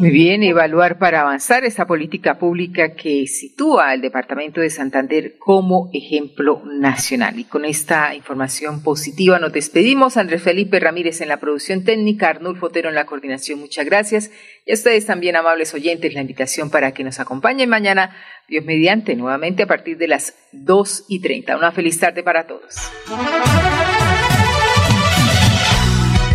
Muy 0.00 0.12
bien, 0.12 0.42
evaluar 0.42 0.98
para 0.98 1.20
avanzar 1.20 1.66
esta 1.66 1.86
política 1.86 2.38
pública 2.38 2.94
que 2.94 3.26
sitúa 3.26 3.90
al 3.90 4.00
Departamento 4.00 4.62
de 4.62 4.70
Santander 4.70 5.36
como 5.38 5.90
ejemplo 5.92 6.62
nacional. 6.64 7.38
Y 7.38 7.44
con 7.44 7.66
esta 7.66 8.14
información 8.14 8.82
positiva 8.82 9.38
nos 9.38 9.52
despedimos. 9.52 10.16
Andrés 10.16 10.42
Felipe 10.42 10.80
Ramírez 10.80 11.20
en 11.20 11.28
la 11.28 11.36
producción 11.36 11.84
técnica, 11.84 12.30
Arnul 12.30 12.56
Fotero 12.56 12.88
en 12.88 12.94
la 12.94 13.04
coordinación. 13.04 13.60
Muchas 13.60 13.84
gracias. 13.84 14.30
Y 14.64 14.70
a 14.70 14.74
ustedes 14.74 15.04
también, 15.04 15.36
amables 15.36 15.74
oyentes, 15.74 16.14
la 16.14 16.22
invitación 16.22 16.70
para 16.70 16.92
que 16.92 17.04
nos 17.04 17.20
acompañen 17.20 17.68
mañana, 17.68 18.16
Dios 18.48 18.64
mediante, 18.64 19.14
nuevamente 19.16 19.64
a 19.64 19.66
partir 19.66 19.98
de 19.98 20.08
las 20.08 20.34
2 20.52 21.04
y 21.10 21.20
30. 21.20 21.58
Una 21.58 21.72
feliz 21.72 22.00
tarde 22.00 22.22
para 22.22 22.46
todos. 22.46 22.74